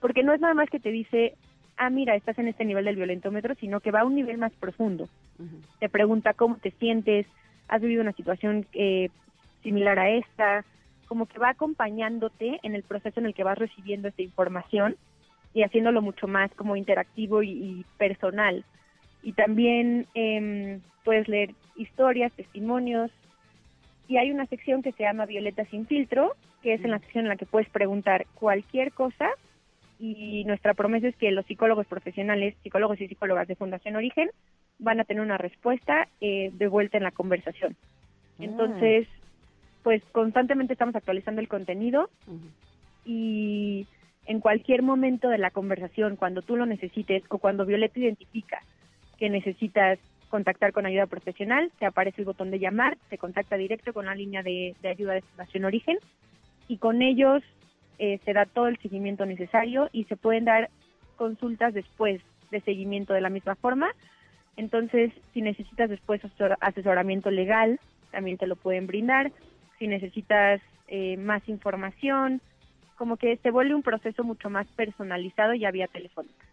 [0.00, 1.34] porque no es nada más que te dice,
[1.76, 4.52] ah, mira, estás en este nivel del violentómetro, sino que va a un nivel más
[4.52, 5.08] profundo
[5.78, 7.26] te pregunta cómo te sientes,
[7.68, 9.10] has vivido una situación eh,
[9.62, 10.64] similar a esta,
[11.06, 14.96] como que va acompañándote en el proceso en el que vas recibiendo esta información
[15.54, 18.64] y haciéndolo mucho más como interactivo y, y personal.
[19.22, 23.10] Y también em, puedes leer historias, testimonios,
[24.08, 27.24] y hay una sección que se llama Violeta sin filtro, que es en la sección
[27.24, 29.30] en la que puedes preguntar cualquier cosa
[30.00, 34.30] y nuestra promesa es que los psicólogos profesionales, psicólogos y psicólogas de Fundación Origen,
[34.78, 37.76] van a tener una respuesta eh, de vuelta en la conversación.
[38.38, 39.06] Entonces,
[39.82, 42.08] pues constantemente estamos actualizando el contenido
[43.04, 43.86] y
[44.24, 48.62] en cualquier momento de la conversación, cuando tú lo necesites o cuando Violeta identifica
[49.20, 49.98] que necesitas
[50.30, 54.14] contactar con ayuda profesional, te aparece el botón de llamar, te contacta directo con la
[54.14, 55.98] línea de, de ayuda de Fundación Origen
[56.68, 57.42] y con ellos
[57.98, 60.70] eh, se da todo el seguimiento necesario y se pueden dar
[61.16, 63.92] consultas después de seguimiento de la misma forma.
[64.56, 67.78] Entonces, si necesitas después asesor- asesoramiento legal,
[68.10, 69.30] también te lo pueden brindar.
[69.78, 72.40] Si necesitas eh, más información,
[72.96, 76.49] como que se vuelve un proceso mucho más personalizado ya vía telefónica.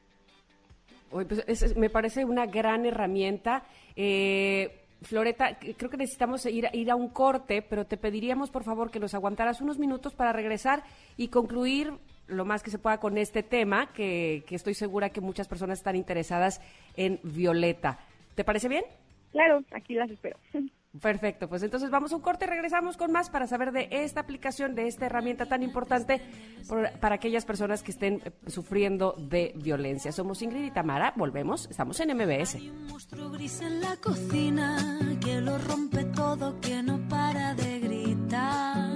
[1.09, 3.63] Pues, es- me parece una gran herramienta.
[3.95, 8.89] Eh, Floreta, creo que necesitamos ir, ir a un corte, pero te pediríamos, por favor,
[8.89, 10.83] que nos aguantaras unos minutos para regresar
[11.17, 11.93] y concluir
[12.25, 15.77] lo más que se pueda con este tema, que, que estoy segura que muchas personas
[15.79, 16.59] están interesadas
[16.95, 17.99] en Violeta.
[18.35, 18.83] ¿Te parece bien?
[19.31, 20.37] Claro, aquí las espero.
[21.01, 24.21] Perfecto, pues entonces vamos a un corte y regresamos con más para saber de esta
[24.21, 26.21] aplicación, de esta herramienta tan importante
[26.67, 30.11] por- para aquellas personas que estén eh, sufriendo de violencia.
[30.11, 32.55] Somos Ingrid y Tamara, volvemos, estamos en MBS.
[32.55, 34.77] un monstruo gris en la cocina
[35.23, 38.86] que lo rompe todo, que no para de gritar.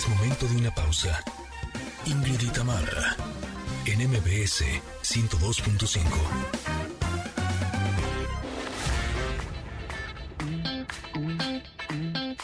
[0.00, 1.22] Es momento de una pausa.
[2.06, 2.46] Ingrid y
[3.84, 4.64] en MBS
[5.02, 6.00] 102.5.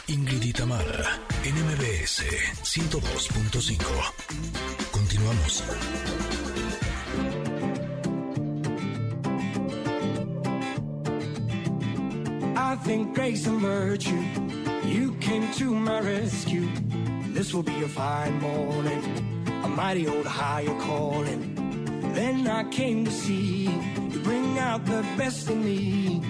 [0.05, 0.53] Ingrid y
[1.47, 2.25] en MBS
[2.61, 3.83] 102.5.
[4.91, 5.63] Continuamos.
[12.55, 14.23] I think grace and virtue,
[14.85, 16.86] you came to my rescue.
[17.37, 21.53] This will be a fine morning, a mighty old higher calling.
[22.15, 23.69] Then I came to see
[24.09, 26.23] you bring out the best in me.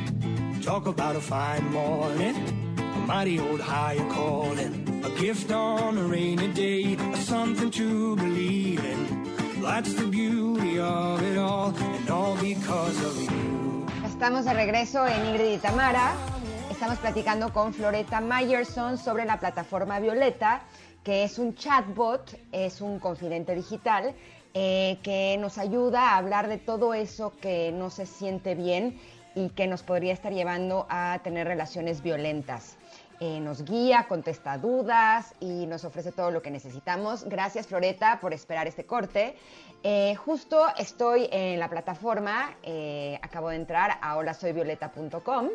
[0.61, 2.35] Talk about a fine morning,
[2.77, 5.01] a mighty old higher calling.
[5.05, 9.61] A gift on a rainy day, something to believe in.
[9.61, 13.85] That's the beauty of it all, and all because of you.
[14.03, 16.11] Estamos de regreso en Ingrid y Tamara.
[16.69, 20.61] Estamos platicando con Floreta Mayerson sobre la plataforma Violeta,
[21.07, 24.13] que es un chatbot, es un confidente digital
[24.53, 28.99] eh, que nos ayuda a hablar de todo eso que no se siente bien
[29.33, 32.75] y que nos podría estar llevando a tener relaciones violentas.
[33.21, 37.23] Eh, nos guía, contesta dudas y nos ofrece todo lo que necesitamos.
[37.23, 39.37] Gracias Floreta por esperar este corte.
[39.83, 42.57] Eh, justo estoy en la plataforma,
[43.21, 45.51] acabo de entrar a holasoyvioleta.com.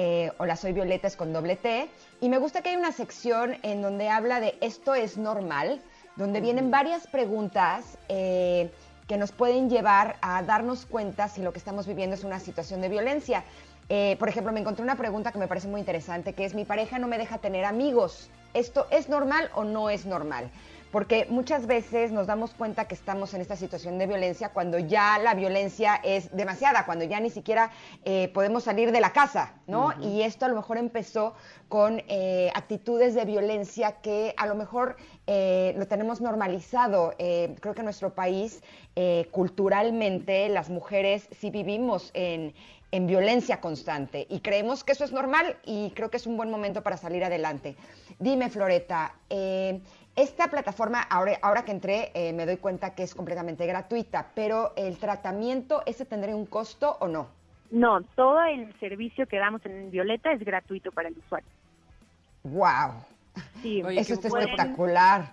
[0.00, 1.90] Eh, Hola, soy Violeta, es con doble T.
[2.20, 5.82] Y me gusta que hay una sección en donde habla de esto es normal,
[6.14, 8.70] donde vienen varias preguntas eh,
[9.08, 12.80] que nos pueden llevar a darnos cuenta si lo que estamos viviendo es una situación
[12.80, 13.42] de violencia.
[13.88, 16.64] Eh, por ejemplo, me encontré una pregunta que me parece muy interesante, que es, mi
[16.64, 18.30] pareja no me deja tener amigos.
[18.54, 20.48] ¿Esto es normal o no es normal?
[20.90, 25.18] Porque muchas veces nos damos cuenta que estamos en esta situación de violencia cuando ya
[25.18, 27.70] la violencia es demasiada, cuando ya ni siquiera
[28.04, 29.92] eh, podemos salir de la casa, ¿no?
[30.00, 31.34] Y esto a lo mejor empezó
[31.68, 37.14] con eh, actitudes de violencia que a lo mejor eh, lo tenemos normalizado.
[37.18, 38.62] Creo que en nuestro país,
[39.30, 42.54] culturalmente, las mujeres sí vivimos en,
[42.90, 46.50] en violencia constante y creemos que eso es normal y creo que es un buen
[46.50, 47.76] momento para salir adelante.
[48.18, 49.80] Dime, Floreta, eh,
[50.22, 54.72] esta plataforma, ahora, ahora que entré, eh, me doy cuenta que es completamente gratuita, pero
[54.76, 57.28] el tratamiento, ¿ese tendría un costo o no?
[57.70, 61.48] No, todo el servicio que damos en Violeta es gratuito para el usuario.
[62.42, 63.04] ¡Wow!
[63.62, 65.32] Sí, Oye, Eso está pueden- espectacular.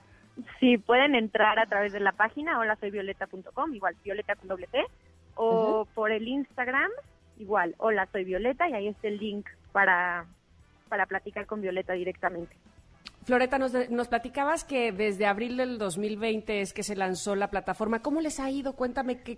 [0.60, 4.68] Sí, pueden entrar a través de la página hola soy violeta.com, igual violeta con doble
[4.68, 4.86] T,
[5.36, 6.92] o por el Instagram,
[7.38, 10.26] igual hola soy violeta y ahí está el link para,
[10.90, 12.56] para platicar con Violeta directamente.
[13.26, 18.02] Floreta, nos, nos platicabas que desde abril del 2020 es que se lanzó la plataforma.
[18.02, 18.76] ¿Cómo les ha ido?
[18.76, 19.38] Cuéntame qué,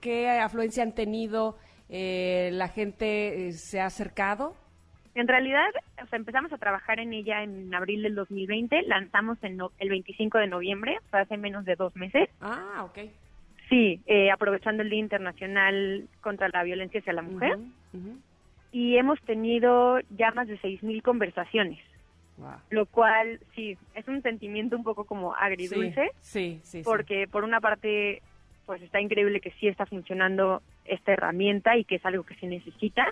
[0.00, 1.58] qué- afluencia han tenido.
[1.88, 4.54] Eh, ¿La gente eh, se ha acercado?
[5.16, 5.66] En realidad,
[6.02, 9.88] o sea, empezamos a trabajar en ella en abril del 2020, lanzamos en no- el
[9.90, 12.28] 25 de noviembre, o sea, hace menos de dos meses.
[12.40, 12.98] Ah, ok.
[13.68, 17.58] Sí, eh, aprovechando el Día Internacional contra la Violencia hacia la Mujer.
[18.72, 21.78] Y hemos tenido ya más de 6.000 conversaciones,
[22.36, 22.54] Wow.
[22.70, 26.10] lo cual, sí, es un sentimiento un poco como agridulce.
[26.18, 26.82] Sí, sí, sí.
[26.82, 28.22] porque por una parte
[28.66, 32.46] pues está increíble que sí está funcionando esta herramienta y que es algo que se
[32.46, 33.06] necesita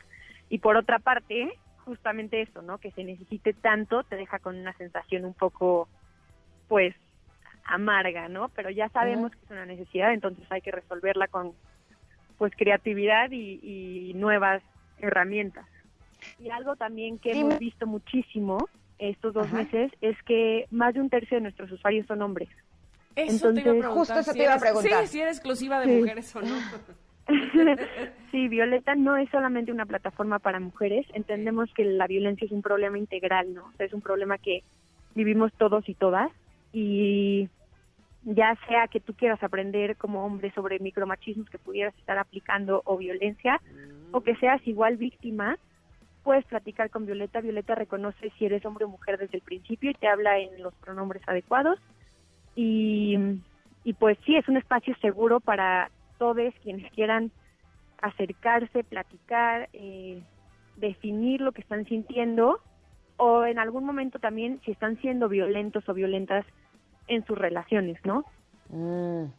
[0.48, 1.52] y por otra parte
[1.84, 5.88] justamente eso no que se necesite tanto te deja con una sensación un poco
[6.68, 6.94] pues
[7.64, 11.52] amarga no pero ya sabemos que es una necesidad entonces hay que resolverla con
[12.38, 14.62] pues creatividad y, y nuevas
[14.98, 15.66] herramientas
[16.38, 18.68] y algo también que hemos visto muchísimo
[19.10, 19.56] estos dos Ajá.
[19.56, 22.48] meses es que más de un tercio de nuestros usuarios son hombres
[23.16, 23.90] Eso te iba a Entonces, preguntar.
[23.92, 25.00] justo eso si te iba a preguntar.
[25.06, 26.00] Sí, si eres exclusiva de Sí.
[26.00, 26.54] mujeres o no.
[28.30, 31.06] Sí, Violeta no es solamente una plataforma para mujeres.
[31.14, 33.64] Entendemos que la violencia es un problema integral, ¿no?
[33.66, 34.62] O sea, es un problema que
[35.14, 36.30] vivimos todos y todas.
[36.72, 37.48] Y
[38.24, 42.96] ya sea que tú quieras aprender como hombre sobre micromachismos que pudieras estar aplicando o
[42.96, 43.60] violencia,
[44.12, 45.58] o que seas igual víctima,
[46.22, 47.40] puedes platicar con Violeta.
[47.40, 50.74] Violeta reconoce si eres hombre o mujer desde el principio y te habla en los
[50.74, 51.78] pronombres adecuados.
[52.54, 53.16] Y,
[53.84, 57.30] y pues sí, es un espacio seguro para todos quienes quieran
[58.00, 60.22] acercarse, platicar, eh,
[60.76, 62.60] definir lo que están sintiendo
[63.16, 66.44] o en algún momento también si están siendo violentos o violentas
[67.08, 68.24] en sus relaciones, ¿no?
[68.68, 69.30] Mm,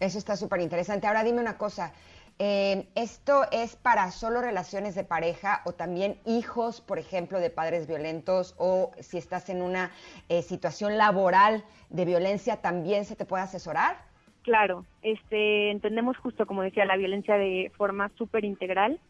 [0.00, 1.06] eso está súper interesante.
[1.06, 1.92] Ahora dime una cosa.
[2.40, 7.88] Eh, ¿Esto es para solo relaciones de pareja o también hijos, por ejemplo, de padres
[7.88, 9.90] violentos o si estás en una
[10.28, 13.96] eh, situación laboral de violencia, también se te puede asesorar?
[14.42, 19.00] Claro, este, entendemos justo como decía la violencia de forma súper integral.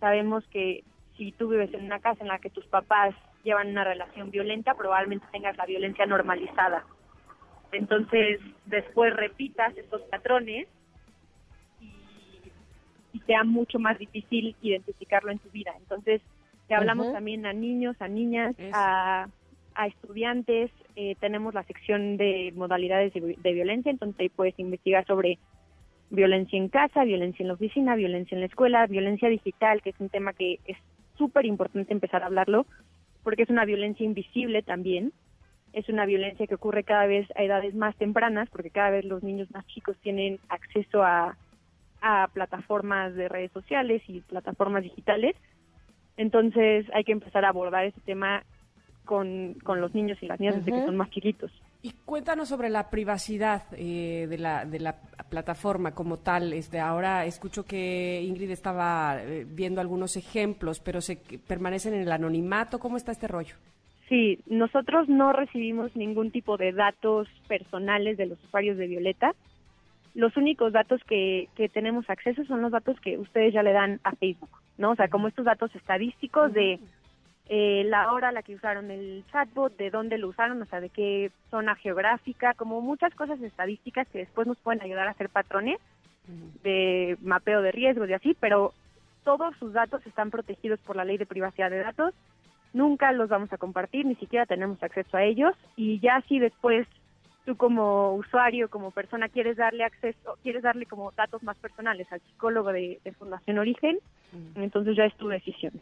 [0.00, 0.82] Sabemos que
[1.16, 3.14] si tú vives en una casa en la que tus papás
[3.44, 6.84] llevan una relación violenta, probablemente tengas la violencia normalizada.
[7.70, 10.66] Entonces, después repitas estos patrones
[13.26, 15.72] sea mucho más difícil identificarlo en tu vida.
[15.78, 16.20] Entonces,
[16.68, 18.70] te hablamos también a niños, a niñas, Eso.
[18.74, 19.28] a,
[19.74, 20.70] a estudiantes.
[20.96, 25.38] eh, tenemos la sección de modalidades de, de violencia, entonces ahí puedes investigar sobre
[26.10, 30.00] violencia en casa, violencia en la oficina, violencia en la escuela, violencia digital, que es
[30.00, 30.76] un tema que es
[31.16, 32.66] súper importante empezar a hablarlo,
[33.22, 35.12] porque es una violencia invisible también.
[35.72, 39.22] Es una violencia que ocurre cada vez a edades más tempranas, porque cada vez los
[39.22, 41.36] niños más chicos tienen acceso a,
[42.02, 45.36] a plataformas de redes sociales y plataformas digitales.
[46.16, 48.42] Entonces hay que empezar a abordar ese tema
[49.04, 51.50] con, con los niños y las niñas desde que son más chiquitos.
[51.84, 56.52] Y cuéntanos sobre la privacidad eh, de, la, de la plataforma como tal.
[56.52, 61.16] Este, ahora escucho que Ingrid estaba eh, viendo algunos ejemplos, pero se
[61.48, 62.78] permanecen en el anonimato.
[62.78, 63.56] ¿Cómo está este rollo?
[64.08, 69.34] Sí, nosotros no recibimos ningún tipo de datos personales de los usuarios de Violeta.
[70.14, 74.00] Los únicos datos que, que tenemos acceso son los datos que ustedes ya le dan
[74.04, 74.90] a Facebook, ¿no?
[74.90, 76.78] O sea, como estos datos estadísticos de
[77.48, 80.80] eh, la hora a la que usaron el chatbot, de dónde lo usaron, o sea,
[80.80, 85.28] de qué zona geográfica, como muchas cosas estadísticas que después nos pueden ayudar a hacer
[85.28, 85.78] patrones
[86.62, 88.72] de mapeo de riesgos y así, pero
[89.24, 92.14] todos sus datos están protegidos por la ley de privacidad de datos.
[92.72, 95.54] Nunca los vamos a compartir, ni siquiera tenemos acceso a ellos.
[95.76, 96.86] Y ya si después
[97.44, 102.20] tú como usuario, como persona, quieres darle acceso, quieres darle como datos más personales al
[102.20, 103.98] psicólogo de, de Fundación Origen,
[104.54, 105.72] entonces ya es tu decisión.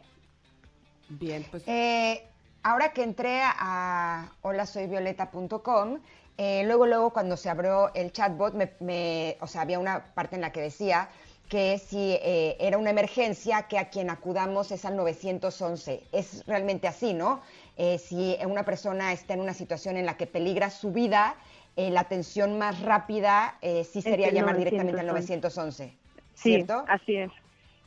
[1.09, 2.21] Bien, pues Eh,
[2.63, 5.99] ahora que entré a holasoyvioleta.com,
[6.37, 10.35] eh, luego, luego cuando se abrió el chatbot, me, me- o sea, había una parte
[10.35, 11.09] en la que decía
[11.49, 16.01] que si eh, era una emergencia, que a quien acudamos es al 911.
[16.13, 17.41] Es realmente así, ¿no?
[17.77, 21.35] Eh, si una persona está en una situación en la que peligra su vida,
[21.77, 25.85] eh, la atención más rápida eh, sí sería llamar directamente al 911.
[25.85, 25.97] 911.
[26.33, 26.83] Sí, ¿Cierto?
[26.87, 27.31] así es.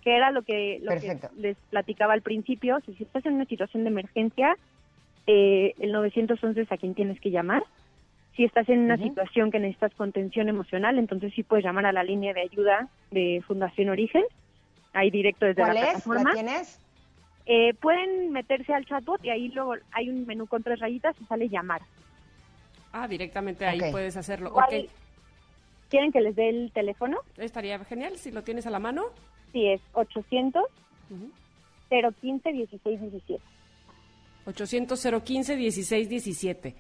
[0.03, 2.79] Que era lo que, lo que les platicaba al principio.
[2.87, 4.57] Si estás en una situación de emergencia,
[5.27, 7.63] eh, el 911 es a quien tienes que llamar.
[8.37, 12.03] Si estás en una situación que necesitas contención emocional, entonces sí puedes llamar a la
[12.03, 14.25] línea de ayuda de Fundación Origen,
[14.93, 15.87] ahí directo desde ¿Cuál la es?
[15.87, 16.31] plataforma.
[16.31, 16.81] ¿La tienes?
[17.47, 21.25] Eh, pueden meterse al chatbot y ahí luego hay un menú con tres rayitas y
[21.27, 21.83] sale llamar.
[22.93, 24.49] ah, directamente ahí puedes hacerlo.
[24.51, 24.91] Igual, Ok,
[25.91, 27.19] ¿Quieren que les dé el teléfono?
[27.37, 29.05] estaría genial si lo tienes a la mano.
[29.53, 30.65] Sí, es 800
[31.11, 31.31] Ujú.
[32.21, 33.43] 015 1617.
[34.47, 36.75] 800 015 16 17.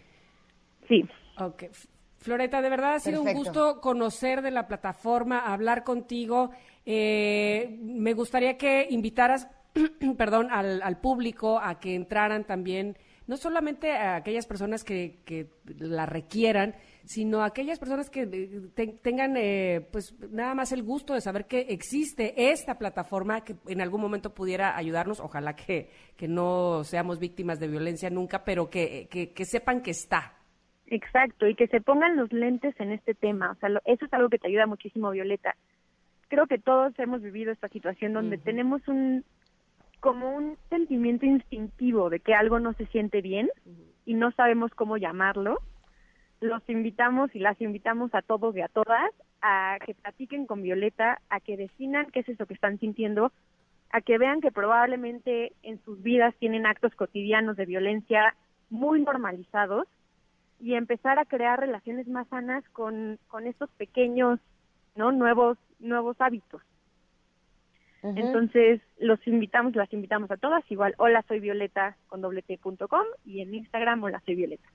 [0.88, 1.04] Sí.
[1.38, 1.64] Ok.
[2.18, 6.50] Floreta, de verdad ha sido un gusto conocer de la plataforma, hablar contigo.
[6.86, 9.46] Eh, me gustaría que invitaras,
[10.16, 12.96] perdón, al, al público a que entraran también,
[13.26, 15.48] no solamente a aquellas personas que, que
[15.78, 20.82] la requieran, sino a aquellas personas que eh, te- tengan, eh, pues, nada más el
[20.82, 25.20] gusto de saber que existe esta plataforma que en algún momento pudiera ayudarnos.
[25.20, 29.90] Ojalá que, que no seamos víctimas de violencia nunca, pero que, que, que sepan que
[29.92, 30.34] está.
[30.86, 33.52] Exacto, y que se pongan los lentes en este tema.
[33.52, 35.56] O sea, lo- eso es algo que te ayuda muchísimo, Violeta.
[36.28, 39.24] Creo que todos hemos vivido esta situación donde tenemos un
[40.04, 43.48] como un sentimiento instintivo de que algo no se siente bien
[44.04, 45.62] y no sabemos cómo llamarlo.
[46.42, 51.22] Los invitamos y las invitamos a todos y a todas a que platiquen con Violeta,
[51.30, 53.32] a que definan qué es eso que están sintiendo,
[53.92, 58.36] a que vean que probablemente en sus vidas tienen actos cotidianos de violencia
[58.68, 59.88] muy normalizados
[60.60, 64.38] y empezar a crear relaciones más sanas con, con estos pequeños,
[64.96, 65.12] ¿no?
[65.12, 66.60] Nuevos, nuevos hábitos.
[68.04, 72.86] Entonces, los invitamos, las invitamos a todas, igual, hola soy Violeta con doble T punto
[72.86, 74.68] com y en Instagram, hola soy Violeta.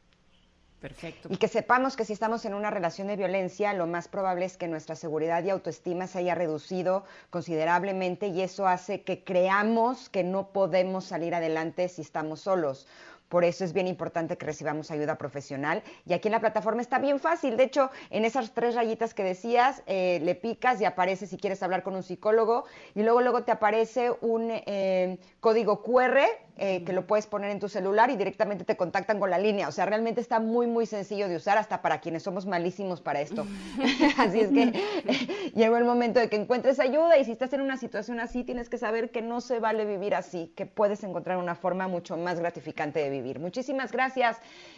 [0.81, 1.27] Perfecto.
[1.29, 4.57] Y que sepamos que si estamos en una relación de violencia, lo más probable es
[4.57, 10.23] que nuestra seguridad y autoestima se haya reducido considerablemente y eso hace que creamos que
[10.23, 12.87] no podemos salir adelante si estamos solos.
[13.29, 15.83] Por eso es bien importante que recibamos ayuda profesional.
[16.05, 17.57] Y aquí en la plataforma está bien fácil.
[17.57, 21.61] De hecho, en esas tres rayitas que decías, eh, le picas y aparece si quieres
[21.61, 22.65] hablar con un psicólogo.
[22.95, 26.19] Y luego, luego te aparece un eh, código QR
[26.61, 29.69] eh, que lo puedes poner en tu celular y directamente te contactan con la línea.
[29.69, 33.21] O sea, realmente está muy, muy sencillo de usar hasta para quienes somos malísimos para
[33.21, 33.47] esto.
[34.17, 37.61] así es que eh, llegó el momento de que encuentres ayuda y si estás en
[37.61, 41.37] una situación así, tienes que saber que no se vale vivir así, que puedes encontrar
[41.37, 43.39] una forma mucho más gratificante de vivir.
[43.39, 44.37] Muchísimas gracias.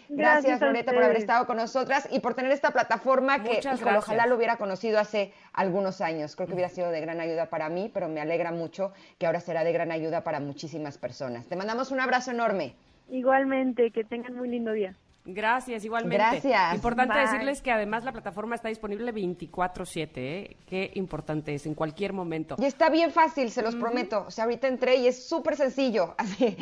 [0.09, 3.97] Gracias, Gracias Loreta, por haber estado con nosotras y por tener esta plataforma que híjole,
[3.97, 6.35] ojalá lo hubiera conocido hace algunos años.
[6.35, 9.39] Creo que hubiera sido de gran ayuda para mí, pero me alegra mucho que ahora
[9.39, 11.47] será de gran ayuda para muchísimas personas.
[11.47, 12.75] Te mandamos un abrazo enorme.
[13.09, 14.93] Igualmente, que tengan muy lindo día.
[15.23, 16.17] Gracias, igualmente.
[16.17, 16.75] Gracias.
[16.75, 17.23] Importante Bye.
[17.23, 20.57] decirles que además la plataforma está disponible 24/7, ¿eh?
[20.67, 22.57] Qué importante es, en cualquier momento.
[22.59, 24.25] Y está bien fácil, se los prometo.
[24.27, 26.13] O sea, ahorita entré y es súper sencillo.
[26.17, 26.57] Así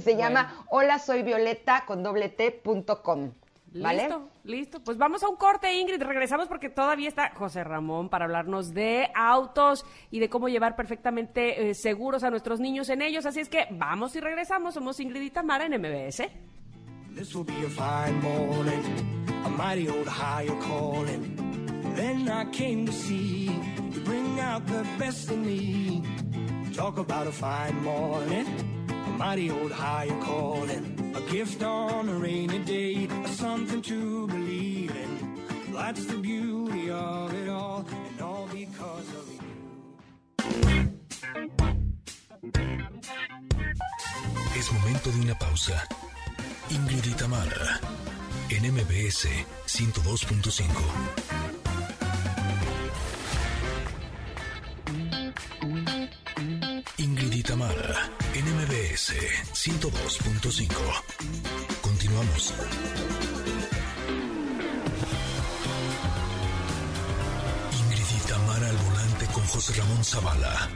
[0.00, 3.30] se llama hola soy violeta con doble t punto com.
[3.74, 4.02] ¿Vale?
[4.04, 4.80] Listo, listo.
[4.80, 6.02] Pues vamos a un corte, Ingrid.
[6.02, 11.70] Regresamos porque todavía está José Ramón para hablarnos de autos y de cómo llevar perfectamente
[11.70, 13.26] eh, seguros a nuestros niños en ellos.
[13.26, 14.74] Así es que vamos y regresamos.
[14.74, 16.22] Somos Ingrid y Tamara en MBS.
[17.14, 21.34] This will be a fine morning, a mighty old higher calling.
[21.96, 26.02] Then I came to see you bring out the best in me.
[26.74, 28.46] Talk about a fine morning,
[29.18, 31.12] mighty old higher calling.
[31.16, 35.12] A gift on a rainy day, a something to believe in.
[35.72, 39.40] That's the beauty of it all, and all because of you.
[44.56, 45.86] Es momento de una pausa.
[46.70, 47.14] Ingrid y
[48.50, 49.26] en MBS
[49.66, 51.18] 102.5.
[56.98, 57.42] Ingrid y
[58.38, 59.14] Tamara, en MBS
[59.52, 60.68] 102.5.
[61.80, 62.54] Continuamos.
[67.78, 70.68] Ingrid y Tamara al volante con José Ramón Zavala.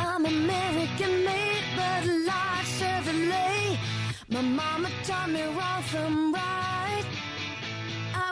[0.00, 3.78] I'm American made, but like Chevrolet.
[4.28, 5.69] My mama taught me right.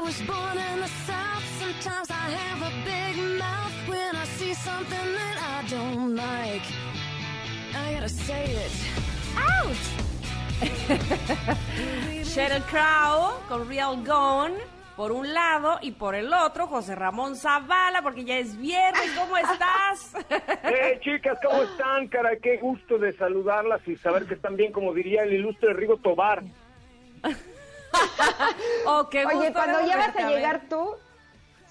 [0.09, 1.45] Was born in the South.
[1.61, 6.63] Sometimes I have a big mouth when I see something that I don't like.
[7.77, 8.73] I gotta say it.
[12.71, 14.55] Crow con Real Gone
[14.97, 19.13] por un lado y por el otro José Ramón Zavala porque ya es viernes.
[19.15, 20.15] ¿Cómo estás?
[20.65, 21.39] ¡Eh, chicas!
[21.45, 22.09] ¿Cómo están?
[22.09, 25.99] Caray, qué gusto de saludarlas y saber que están bien, como diría el ilustre Rigo
[25.99, 26.45] Tobar.
[28.87, 30.95] Oh, qué Oye, cuando ya vas a llegar tú,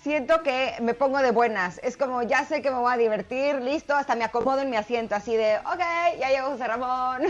[0.01, 1.79] siento que me pongo de buenas.
[1.83, 4.77] Es como, ya sé que me voy a divertir, listo, hasta me acomodo en mi
[4.77, 7.21] asiento, así de, ok, ya llegó José Ramón.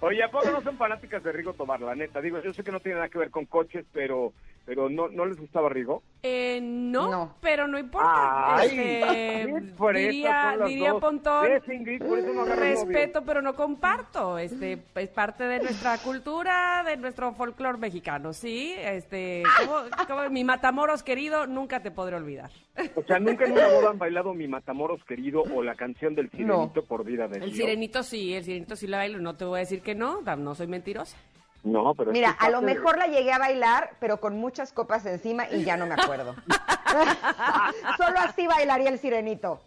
[0.00, 2.20] Oye, ¿a poco no son fanáticas de Rigo Tobar, la neta?
[2.20, 4.32] Digo, yo sé que no tiene nada que ver con coches, pero
[4.64, 6.02] pero no, ¿no les gustaba Rigo?
[6.22, 7.34] Eh, no, No.
[7.40, 8.56] pero no importa.
[8.56, 9.46] Ay, Este,
[9.94, 10.94] diría diría.
[10.94, 12.00] Pontón, ¿Ves, Ingrid?
[12.02, 14.38] Por eso no respeto, pero no comparto.
[14.38, 18.72] Este es parte de nuestra cultura, de nuestro folclore mexicano, ¿sí?
[18.78, 22.50] Este, ¿cómo- cómo- mi Matamoros querido, nunca te podré olvidar.
[22.94, 26.30] O sea, nunca en una boda han bailado Mi Matamoros Querido o la canción del
[26.30, 27.56] Sirenito por vida de El Dios.
[27.56, 30.54] sirenito sí, el sirenito sí la bailo, no te voy a decir que no, no
[30.54, 31.16] soy mentirosa.
[31.64, 34.36] No, pero es Mira, que a lo de- mejor la llegué a bailar, pero con
[34.38, 36.34] muchas copas encima y ya no me acuerdo.
[37.96, 39.60] Solo así bailaría el sirenito.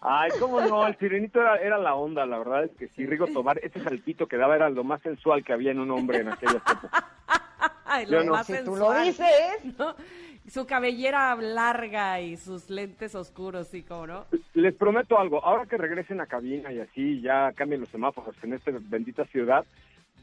[0.00, 3.26] Ay, cómo no, el sirenito era, era la onda, la verdad es que sí, Rigo
[3.26, 6.28] Tobar, ese saltito que daba era lo más sensual que había en un hombre en
[6.28, 7.04] aquellas épocas.
[7.84, 8.32] Ay, lo no.
[8.32, 9.28] más Si tú lo dices.
[9.78, 9.94] ¿no?
[10.48, 14.24] Su cabellera larga y sus lentes oscuros, sí, como no.
[14.54, 18.52] Les prometo algo, ahora que regresen a cabina y así ya cambien los semáforos en
[18.54, 19.64] esta bendita ciudad,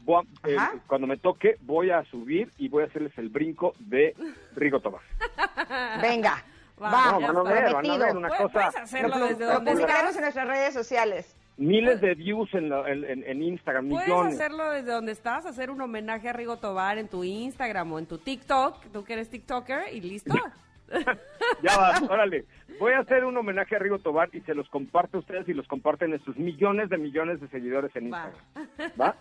[0.04, 0.56] voy a- eh,
[0.86, 4.14] cuando me toque voy a subir y voy a hacerles el brinco de
[4.56, 5.02] Rigo Tobar.
[6.02, 6.44] Venga,
[6.82, 7.52] Va, No, ya van a está.
[7.52, 8.52] ver, van a ver una Puedes- cosa.
[8.52, 10.16] puedes hacerlo Lo, desde donde publicaremos estás.
[10.16, 11.36] en nuestras redes sociales.
[11.58, 14.34] Miles de views en, la- en, en- en Instagram, Puedes millones.
[14.34, 18.06] hacerlo desde donde estás, hacer un homenaje a Rigo Tobar en tu Instagram o en
[18.06, 20.34] tu TikTok, tú que eres TikToker, y listo.
[21.62, 22.44] Ya va, órale.
[22.78, 25.54] Voy a hacer un homenaje a Rigo Tobar y se los comparto a ustedes y
[25.54, 28.30] los comparten en sus millones de millones de seguidores en Va.
[28.66, 28.92] Instagram.
[29.00, 29.14] ¿Va?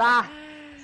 [0.00, 0.28] Va,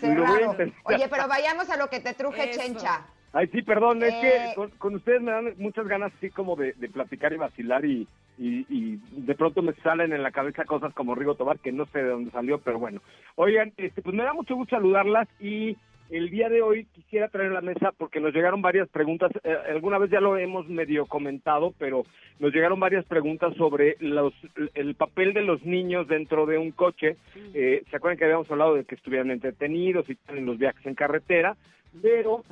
[0.03, 0.51] Lo voy a.
[0.85, 2.61] Oye, pero vayamos a lo que te truje, Eso.
[2.61, 3.07] Chencha.
[3.33, 4.21] Ay, sí, perdón, es Eh.
[4.23, 7.85] que con, con ustedes me dan muchas ganas así como de, de platicar y vacilar
[7.85, 8.07] y,
[8.39, 11.85] y, y de pronto me salen en la cabeza cosas como Rigo Tobar que no
[11.87, 13.01] sé de dónde salió, pero bueno.
[13.37, 15.77] Oigan, este, pues me da mucho gusto saludarlas y
[16.11, 19.57] el día de hoy quisiera traer a la mesa porque nos llegaron varias preguntas, eh,
[19.71, 22.05] alguna vez ya lo hemos medio comentado, pero
[22.39, 24.33] nos llegaron varias preguntas sobre los,
[24.75, 27.17] el papel de los niños dentro de un coche.
[27.55, 30.95] Eh, ¿Se acuerdan que habíamos hablado de que estuvieran entretenidos y en los viajes en
[30.95, 31.57] carretera?
[32.03, 32.45] Pero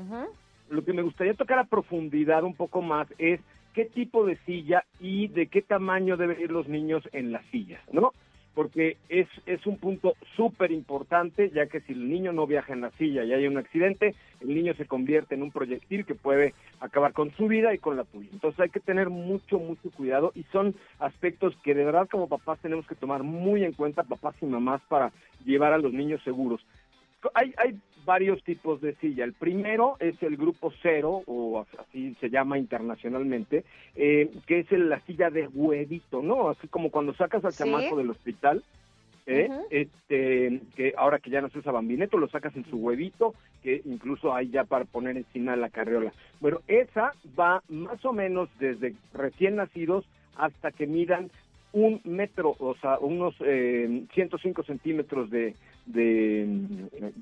[0.70, 3.40] lo que me gustaría tocar a profundidad un poco más es
[3.74, 7.82] qué tipo de silla y de qué tamaño deben ir los niños en las sillas,
[7.92, 8.12] ¿no?
[8.54, 12.82] Porque es, es un punto súper importante, ya que si el niño no viaja en
[12.82, 16.54] la silla y hay un accidente, el niño se convierte en un proyectil que puede
[16.80, 18.28] acabar con su vida y con la tuya.
[18.32, 22.58] Entonces hay que tener mucho, mucho cuidado y son aspectos que de verdad como papás
[22.60, 25.12] tenemos que tomar muy en cuenta, papás y mamás, para
[25.44, 26.60] llevar a los niños seguros
[27.34, 29.24] hay, hay varios tipos de silla.
[29.24, 33.64] El primero es el grupo cero, o así se llama internacionalmente,
[33.94, 36.48] eh, que es el- la silla de huevito, ¿no?
[36.48, 37.58] Así como cuando sacas al Sí.
[37.58, 38.62] chamaco del hospital,
[39.26, 39.48] ¿eh?
[39.70, 43.80] Este, que ahora que ya no se usa bambineto, lo sacas en su huevito, que
[43.84, 46.12] incluso hay ya para poner encima de la carriola.
[46.40, 50.04] Bueno, esa va más o menos desde recién nacidos
[50.36, 51.30] hasta que midan
[51.72, 55.54] un metro, o sea, unos eh, 105 centímetros de,
[55.86, 56.46] de,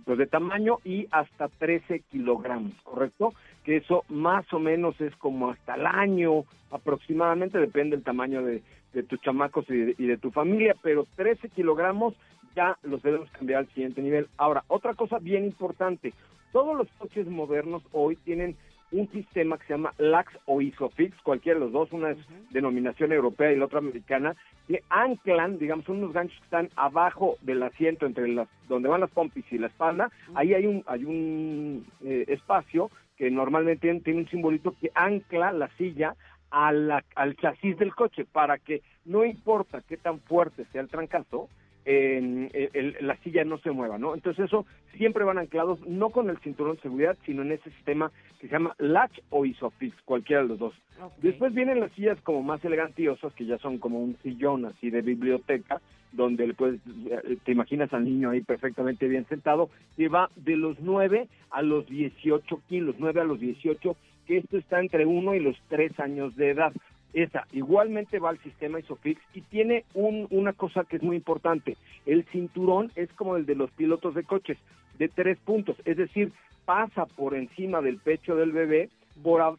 [0.04, 3.32] pues, de tamaño y hasta 13 kilogramos, ¿correcto?
[3.64, 8.62] Que eso más o menos es como hasta el año aproximadamente, depende del tamaño de,
[8.92, 12.14] de tus chamacos y y de tu familia, pero 13 kilogramos
[12.54, 14.28] ya los debemos cambiar al siguiente nivel.
[14.36, 16.12] Ahora, otra cosa bien importante,
[16.52, 18.56] todos los coches modernos hoy tienen
[18.92, 22.18] un sistema que se llama LAX o ISOFIX, cualquiera de los dos, una es
[22.50, 24.34] denominación europea y la otra americana,
[24.66, 29.00] que anclan, digamos, son unos ganchos que están abajo del asiento, entre las, donde van
[29.00, 34.00] las pompis y la espalda, ahí hay un, hay un eh, espacio que normalmente tiene,
[34.00, 36.14] tiene un simbolito que ancla la silla
[36.50, 40.88] a la- al chasis del coche para que no importa qué tan fuerte sea el
[40.88, 41.48] trancazo,
[41.84, 44.14] en- el- el- la silla no se mueva, ¿no?
[44.14, 44.66] Entonces eso
[44.96, 48.52] siempre van anclados no con el cinturón de seguridad, sino en ese sistema que se
[48.52, 50.74] llama latch o isofix, cualquiera de los dos.
[51.22, 55.00] Después vienen las sillas como más elegantiosas, que ya son como un sillón así de
[55.02, 55.80] biblioteca,
[56.12, 56.80] donde le puedes,
[57.10, 61.62] eh, te imaginas al niño ahí perfectamente bien sentado, que va de los 9 a
[61.62, 63.96] los 18 kilos, 9 a los 18,
[64.26, 66.72] que esto está entre 1 y los 3 años de edad.
[67.12, 71.76] Esa igualmente va al sistema Isofix y tiene un- una cosa que es muy importante.
[72.06, 74.58] El cinturón es como el de los pilotos de coches,
[74.98, 76.32] de tres puntos, es decir,
[76.64, 78.90] pasa por encima del pecho del bebé,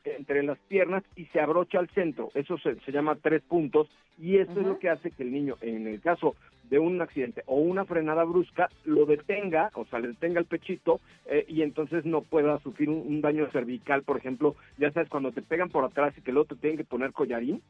[0.05, 2.29] entre las piernas y se abrocha al centro.
[2.33, 3.89] Eso se, se llama tres puntos
[4.19, 6.35] y esto es lo que hace que el niño, en el caso
[6.71, 11.01] de un accidente o una frenada brusca, lo detenga, o sea, le detenga el pechito
[11.25, 15.33] eh, y entonces no pueda sufrir un, un daño cervical, por ejemplo, ya sabes, cuando
[15.33, 17.61] te pegan por atrás y que luego te tienen que poner collarín,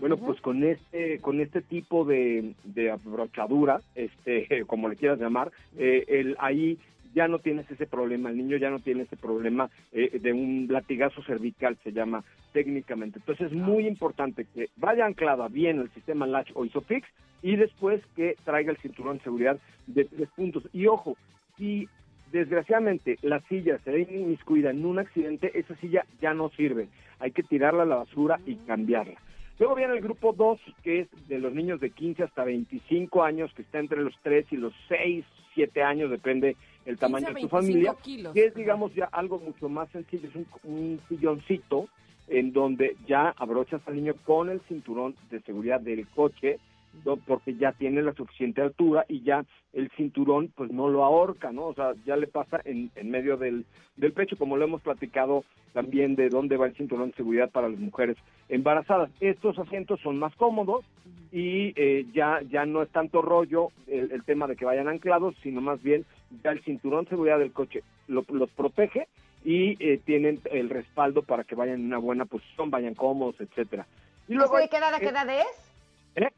[0.00, 5.52] bueno, pues con este, con este tipo de, de abrochadura, este, como le quieras llamar,
[5.78, 6.78] eh, el, ahí
[7.14, 10.66] ya no tienes ese problema, el niño ya no tiene ese problema eh, de un
[10.70, 13.18] latigazo cervical, se llama técnicamente.
[13.18, 17.06] Entonces es muy importante que vaya anclada bien el sistema Latch o Isofix
[17.42, 20.68] y después que traiga el cinturón de seguridad de tres puntos.
[20.72, 21.16] Y ojo,
[21.56, 21.88] si
[22.32, 26.88] desgraciadamente la silla se ve inmiscuida en un accidente, esa silla ya no sirve.
[27.20, 29.18] Hay que tirarla a la basura y cambiarla.
[29.58, 33.52] Luego viene el grupo 2, que es de los niños de 15 hasta 25 años,
[33.54, 35.24] que está entre los 3 y los 6,
[35.54, 36.56] 7 años, depende
[36.88, 38.32] el 15 tamaño de tu 25 familia, kilos.
[38.32, 41.88] que es, digamos, ya algo mucho más sencillo, es un, un silloncito
[42.28, 46.58] en donde ya abrochas al niño con el cinturón de seguridad del coche,
[47.26, 51.66] porque ya tiene la suficiente altura y ya el cinturón pues no lo ahorca, ¿no?
[51.66, 53.64] O sea, ya le pasa en, en medio del,
[53.96, 57.68] del pecho, como lo hemos platicado también de dónde va el cinturón de seguridad para
[57.68, 58.16] las mujeres
[58.48, 59.10] embarazadas.
[59.20, 60.84] Estos asientos son más cómodos
[61.30, 65.34] y eh, ya, ya no es tanto rollo el, el tema de que vayan anclados,
[65.42, 66.04] sino más bien
[66.42, 69.08] ya el cinturón de seguridad del coche lo- los protege
[69.44, 73.86] y eh, tienen el respaldo para que vayan en una buena posición, vayan cómodos, etcétera.
[74.28, 75.46] Y luego ¿Ese de qué edad a qué eh, edad es?
[76.16, 76.28] ¿eh?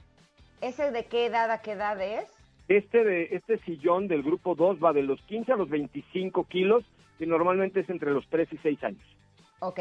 [0.61, 2.27] ¿Ese de qué edad a qué edad es?
[2.69, 6.85] Este de este sillón del grupo 2 va de los 15 a los 25 kilos,
[7.19, 9.03] que normalmente es entre los 3 y 6 años.
[9.61, 9.81] Ok.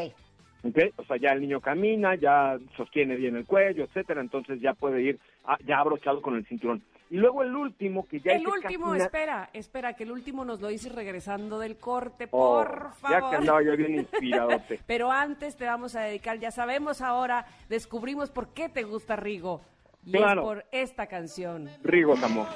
[0.64, 0.78] ¿ok?
[0.96, 5.02] O sea, ya el niño camina, ya sostiene bien el cuello, etcétera, entonces ya puede
[5.02, 6.82] ir ah, ya abrochado con el cinturón.
[7.12, 10.44] Y luego el último, que ya el último, casi na- espera, espera, que el último
[10.44, 13.34] nos lo dices regresando del corte, Oh, por Ya que favor.
[13.34, 14.80] andaba yo bien inspiradote.
[14.86, 19.60] Pero antes te vamos a dedicar, ya sabemos ahora, descubrimos por qué te gusta Rigo.
[20.06, 20.40] Y Claro.
[20.42, 21.68] es por esta canción.
[21.82, 22.46] Rigo, amor.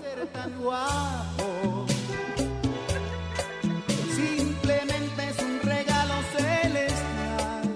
[0.00, 1.86] ser tan guapo.
[4.14, 7.72] Simplemente es un regalo celestial.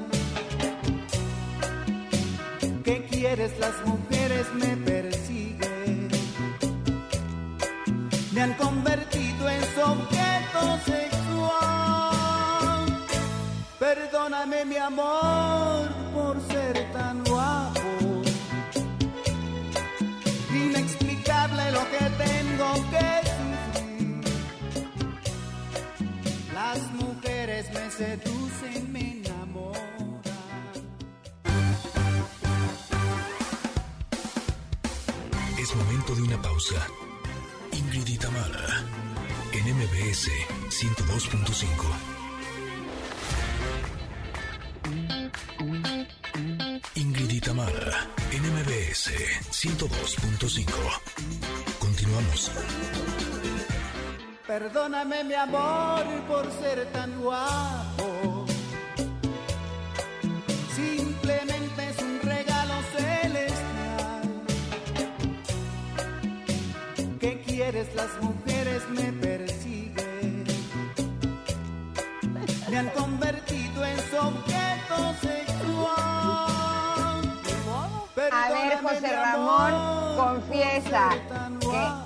[2.85, 3.59] ¿Qué quieres?
[3.59, 4.77] Las mujeres me
[8.41, 12.39] Me han convertido en su objeto sexual.
[13.79, 18.23] Perdóname, mi amor, por ser tan guapo.
[20.55, 24.25] Inexplicable lo que tengo que sufrir.
[26.55, 30.23] Las mujeres me seducen, me enamoran.
[35.59, 37.00] Es momento de una pausa.
[37.93, 38.85] Ingrid y Tamara,
[39.51, 40.31] en MBS
[40.69, 41.67] 102.5.
[46.95, 49.11] Ingrid y Tamara, en MBS
[49.51, 50.71] 102.5.
[51.81, 52.53] Continuamos.
[54.47, 58.20] Perdóname, mi amor, por ser tan guapo.
[68.91, 70.45] Me persiguen.
[72.71, 76.11] Me han convertido en su objeto sexual.
[78.33, 81.11] A ver, José Ramón, amor, confiesa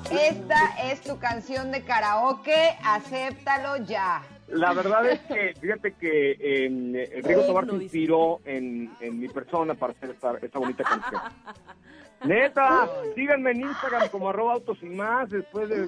[0.08, 4.22] que esta es tu canción de karaoke, acéptalo ya.
[4.48, 9.74] La verdad es que, fíjate que eh, Rigo Tobar se inspiró en, en mi persona
[9.74, 11.22] para hacer esta, esta bonita canción.
[12.24, 15.86] Neta, síganme en Instagram como arroba autos y más, después de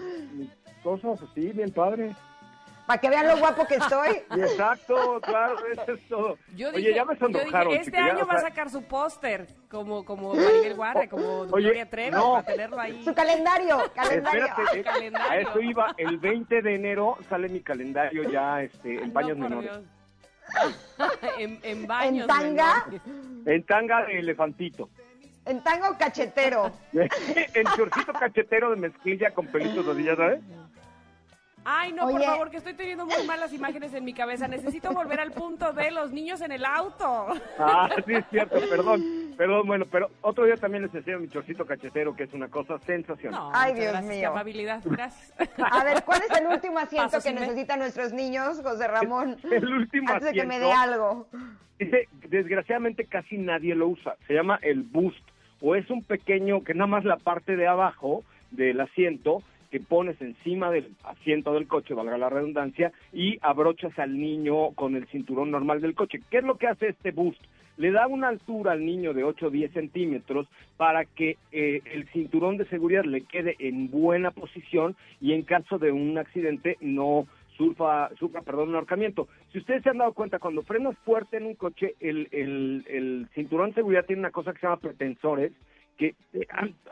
[0.87, 2.15] cosas así, bien padre.
[2.87, 4.23] Para que vean lo guapo que estoy.
[4.41, 6.39] Exacto, claro, eso es todo.
[6.55, 7.73] Yo Oye, dije, ya me yo dije, sonrojaron.
[7.75, 11.91] este año o va a sacar su póster, como, como Maribel Guardia, como Oye, Gloria
[11.91, 12.35] Trevi, no.
[12.35, 13.03] para tenerlo ahí.
[13.03, 14.45] Su calendario, calendario.
[14.47, 15.31] Espérate, eh, Calendario.
[15.33, 15.95] a eso iba.
[15.99, 19.71] El 20 de enero sale mi calendario ya este, en No, paños por menores.
[19.73, 19.85] Dios.
[21.39, 22.85] en, en baños ¿En tanga?
[22.87, 23.03] menores.
[23.47, 24.89] En tanga de elefantito.
[25.45, 26.71] En tango cachetero.
[26.93, 30.41] en chorcito cachetero de mezclilla con pelitos ¿ya sabes?
[31.69, 34.47] Ay, no, por favor, que estoy teniendo muy malas imágenes en mi cabeza.
[34.47, 37.27] Necesito volver al punto de los niños en el auto.
[37.59, 39.03] Ah, sí, es cierto, perdón.
[39.37, 42.79] Perdón, bueno, pero otro día también les enseño mi chorcito cachetero, que es una cosa
[42.79, 43.41] sensacional.
[43.41, 44.21] No, Ay, Dios gracias, mío.
[44.21, 45.33] qué amabilidad, gracias.
[45.73, 49.37] A ver, ¿cuál es el último asiento que me- necesitan nuestros niños, José Ramón?
[49.51, 50.95] El último Antes de que me dé asiento.
[50.95, 51.27] algo.
[51.79, 54.15] Dice, desgraciadamente casi nadie lo usa.
[54.27, 55.19] Se llama el boost.
[55.61, 58.23] O es un pequeño, que nada más la parte de abajo
[58.53, 59.43] del asiento
[59.81, 65.07] pones encima del asiento del coche, valga la redundancia, y abrochas al niño con el
[65.09, 66.21] cinturón normal del coche.
[66.31, 67.41] ¿Qué es lo que hace este boost?
[67.77, 70.47] Le da una altura al niño de 8 o 10 centímetros
[70.79, 75.79] para que eh, el cinturón de seguridad le quede en buena posición y en caso
[75.79, 77.27] de un accidente no
[77.57, 79.29] sufra, sufra perdón, un ahorcamiento.
[79.53, 83.71] Si ustedes se han dado cuenta, cuando frenas fuerte en un coche, el, el cinturón
[83.71, 85.53] de seguridad tiene una cosa que se llama pretensores,
[85.97, 86.47] que, eh,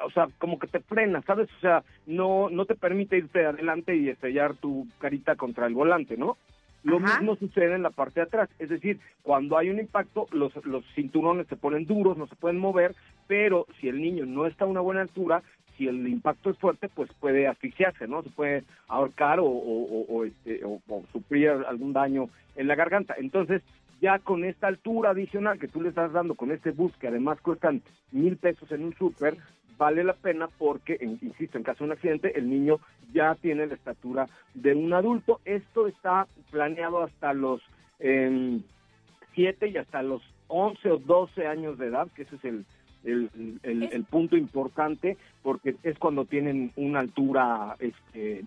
[0.05, 1.49] o sea, como que te frena, ¿sabes?
[1.59, 6.17] O sea, no, no te permite irte adelante y estrellar tu carita contra el volante,
[6.17, 6.37] ¿no?
[6.83, 7.19] Lo Ajá.
[7.19, 10.85] mismo sucede en la parte de atrás, es decir, cuando hay un impacto, los, los
[10.95, 12.95] cinturones se ponen duros, no se pueden mover,
[13.27, 15.43] pero si el niño no está a una buena altura,
[15.77, 18.23] si el impacto es fuerte, pues puede asfixiarse, ¿no?
[18.23, 22.75] Se puede ahorcar o, o- o- o, este, o- o sufrir algún daño en la
[22.75, 23.15] garganta.
[23.19, 23.63] Entonces,
[24.01, 27.41] ya con esta altura adicional que tú le estás dando con este bus, que además
[27.41, 29.37] cuestan mil pesos en un súper,
[29.79, 32.79] vale la pena porque, insisto, en caso de un accidente, el niño
[33.13, 35.41] ya tiene la estatura de un adulto.
[35.45, 37.61] Esto está planeado hasta los
[37.99, 38.63] em,
[39.35, 42.65] 7 y hasta los 11 o 12 años de edad, que ese es el,
[43.05, 43.31] el,
[43.63, 48.45] el- el punto importante, porque es cuando tienen una altura, este,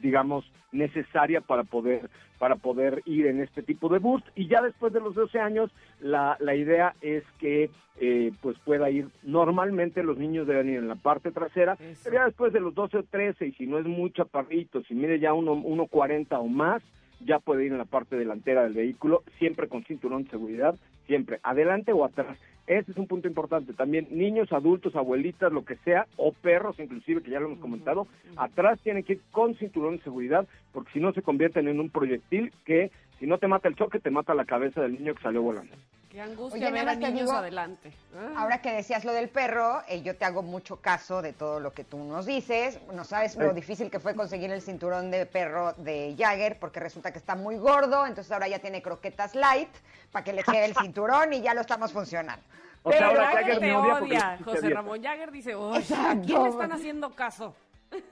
[0.00, 4.26] digamos, necesaria para poder para poder ir en este tipo de boost.
[4.34, 5.70] Y ya después de los 12 años
[6.00, 7.68] la, la idea es que
[8.00, 12.24] eh, pues pueda ir normalmente los niños deben ir en la parte trasera pero ya
[12.24, 15.34] después de los 12 o 13 y si no es muy chaparrito si mide ya
[15.34, 16.82] uno 1.40 o más
[17.26, 21.40] ya puede ir en la parte delantera del vehículo siempre con cinturón de seguridad siempre
[21.42, 22.38] adelante o atrás
[22.78, 23.72] ese es un punto importante.
[23.72, 28.06] También niños, adultos, abuelitas, lo que sea, o perros inclusive, que ya lo hemos comentado,
[28.36, 31.90] atrás tienen que ir con cinturón de seguridad, porque si no se convierten en un
[31.90, 35.22] proyectil que si no te mata el choque, te mata la cabeza del niño que
[35.22, 35.74] salió volando.
[36.10, 37.92] Qué angustia Oye, ver a niños digo- adelante.
[38.16, 38.40] Ah.
[38.42, 41.72] Ahora que decías lo del perro, eh, yo te hago mucho caso de todo lo
[41.72, 42.80] que tú nos dices.
[42.92, 47.12] No sabes lo difícil que fue conseguir el cinturón de perro de Jagger, porque resulta
[47.12, 49.70] que está muy gordo, entonces ahora ya tiene croquetas light
[50.10, 52.42] para que le quede el cinturón y ya lo estamos funcionando.
[52.82, 54.68] O sea, ahora Jagger me odia José.
[54.70, 56.10] Ramón Jagger dice, "Uy, Exacto.
[56.10, 57.54] ¿a quién le están haciendo caso?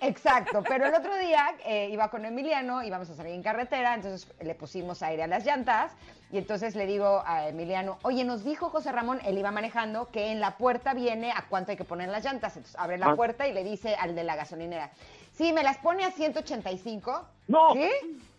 [0.00, 4.28] Exacto, pero el otro día eh, iba con Emiliano, íbamos a salir en carretera, entonces
[4.40, 5.92] le pusimos aire a las llantas
[6.32, 10.32] y entonces le digo a Emiliano, oye, nos dijo José Ramón, él iba manejando, que
[10.32, 12.56] en la puerta viene a cuánto hay que poner las llantas.
[12.56, 13.16] Entonces abre la Ah.
[13.16, 14.90] puerta y le dice al de la gasolinera,
[15.32, 17.24] sí, me las pone a 185.
[17.46, 17.72] ¡No!
[17.72, 17.88] ¿Sí?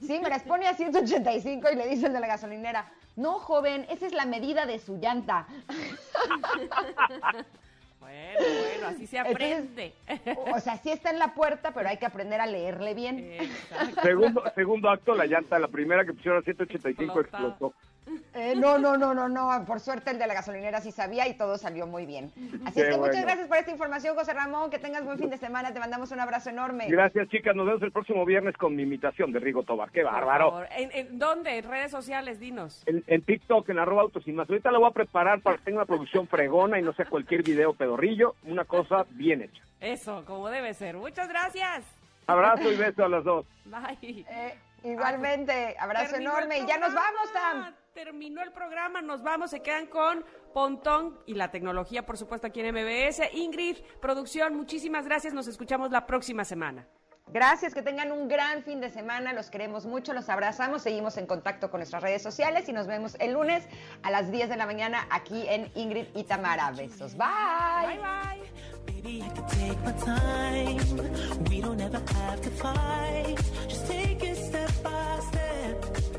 [0.06, 2.86] Sí, me las pone a 185 y le dice el de la gasolinera,
[3.16, 5.48] no, joven, esa es la medida de su llanta.
[8.10, 9.94] Bueno, bueno, así se aprende.
[10.52, 13.19] O sea, sí está en la puerta, pero hay que aprender a leerle bien.
[13.19, 14.02] Exacto.
[14.02, 17.48] Segundo, segundo acto, la llanta, la primera que pusieron a 185 Explota.
[17.48, 17.76] explotó.
[18.34, 19.65] Eh, no, no, no, no, no.
[19.65, 22.31] Por suerte el de la gasolinera sí sabía y todo salió muy bien.
[22.65, 24.69] Así Qué es que muchas gracias por esta información, José Ramón.
[24.69, 25.73] Que tengas buen fin de semana.
[25.73, 26.88] Te mandamos un abrazo enorme.
[26.88, 27.56] Gracias, chicas.
[27.56, 29.91] Nos vemos el próximo viernes con mi imitación de Rigo Tobar.
[29.91, 30.64] ¡Qué bárbaro!
[30.77, 31.57] ¿En, en dónde?
[31.57, 32.40] ¿En redes sociales?
[32.40, 32.84] Dinos.
[32.86, 34.49] En, en TikTok, en arroba autos y más.
[34.49, 37.44] Ahorita la voy a preparar para que tenga una producción fregona y no sea cualquier
[37.44, 38.36] video pedorrillo.
[38.44, 39.64] Una cosa bien hecha.
[39.80, 40.98] Eso, como debe ser.
[40.98, 41.84] Muchas gracias.
[42.27, 43.45] Abrazo y beso a las dos.
[43.65, 44.26] Bye.
[44.30, 46.60] Eh, igualmente, abrazo Terminó el enorme.
[46.60, 47.73] Y ya nos vamos, Tam.
[47.99, 50.23] Terminó el programa, nos vamos, se quedan con
[50.53, 53.19] Pontón y la tecnología, por supuesto, aquí en MBS.
[53.34, 56.88] Ingrid, producción, muchísimas gracias, nos escuchamos la próxima semana.
[57.27, 59.34] Gracias, que tengan un gran fin de semana.
[59.34, 60.81] Los queremos mucho, los abrazamos.
[60.81, 63.67] Seguimos en contacto con nuestras redes sociales y nos vemos el lunes
[64.01, 66.71] a las 10 de la mañana aquí en Ingrid y Tamara.
[66.71, 67.17] Besos.
[67.17, 67.27] Bye.
[67.85, 67.99] Bye,
[75.89, 76.18] bye.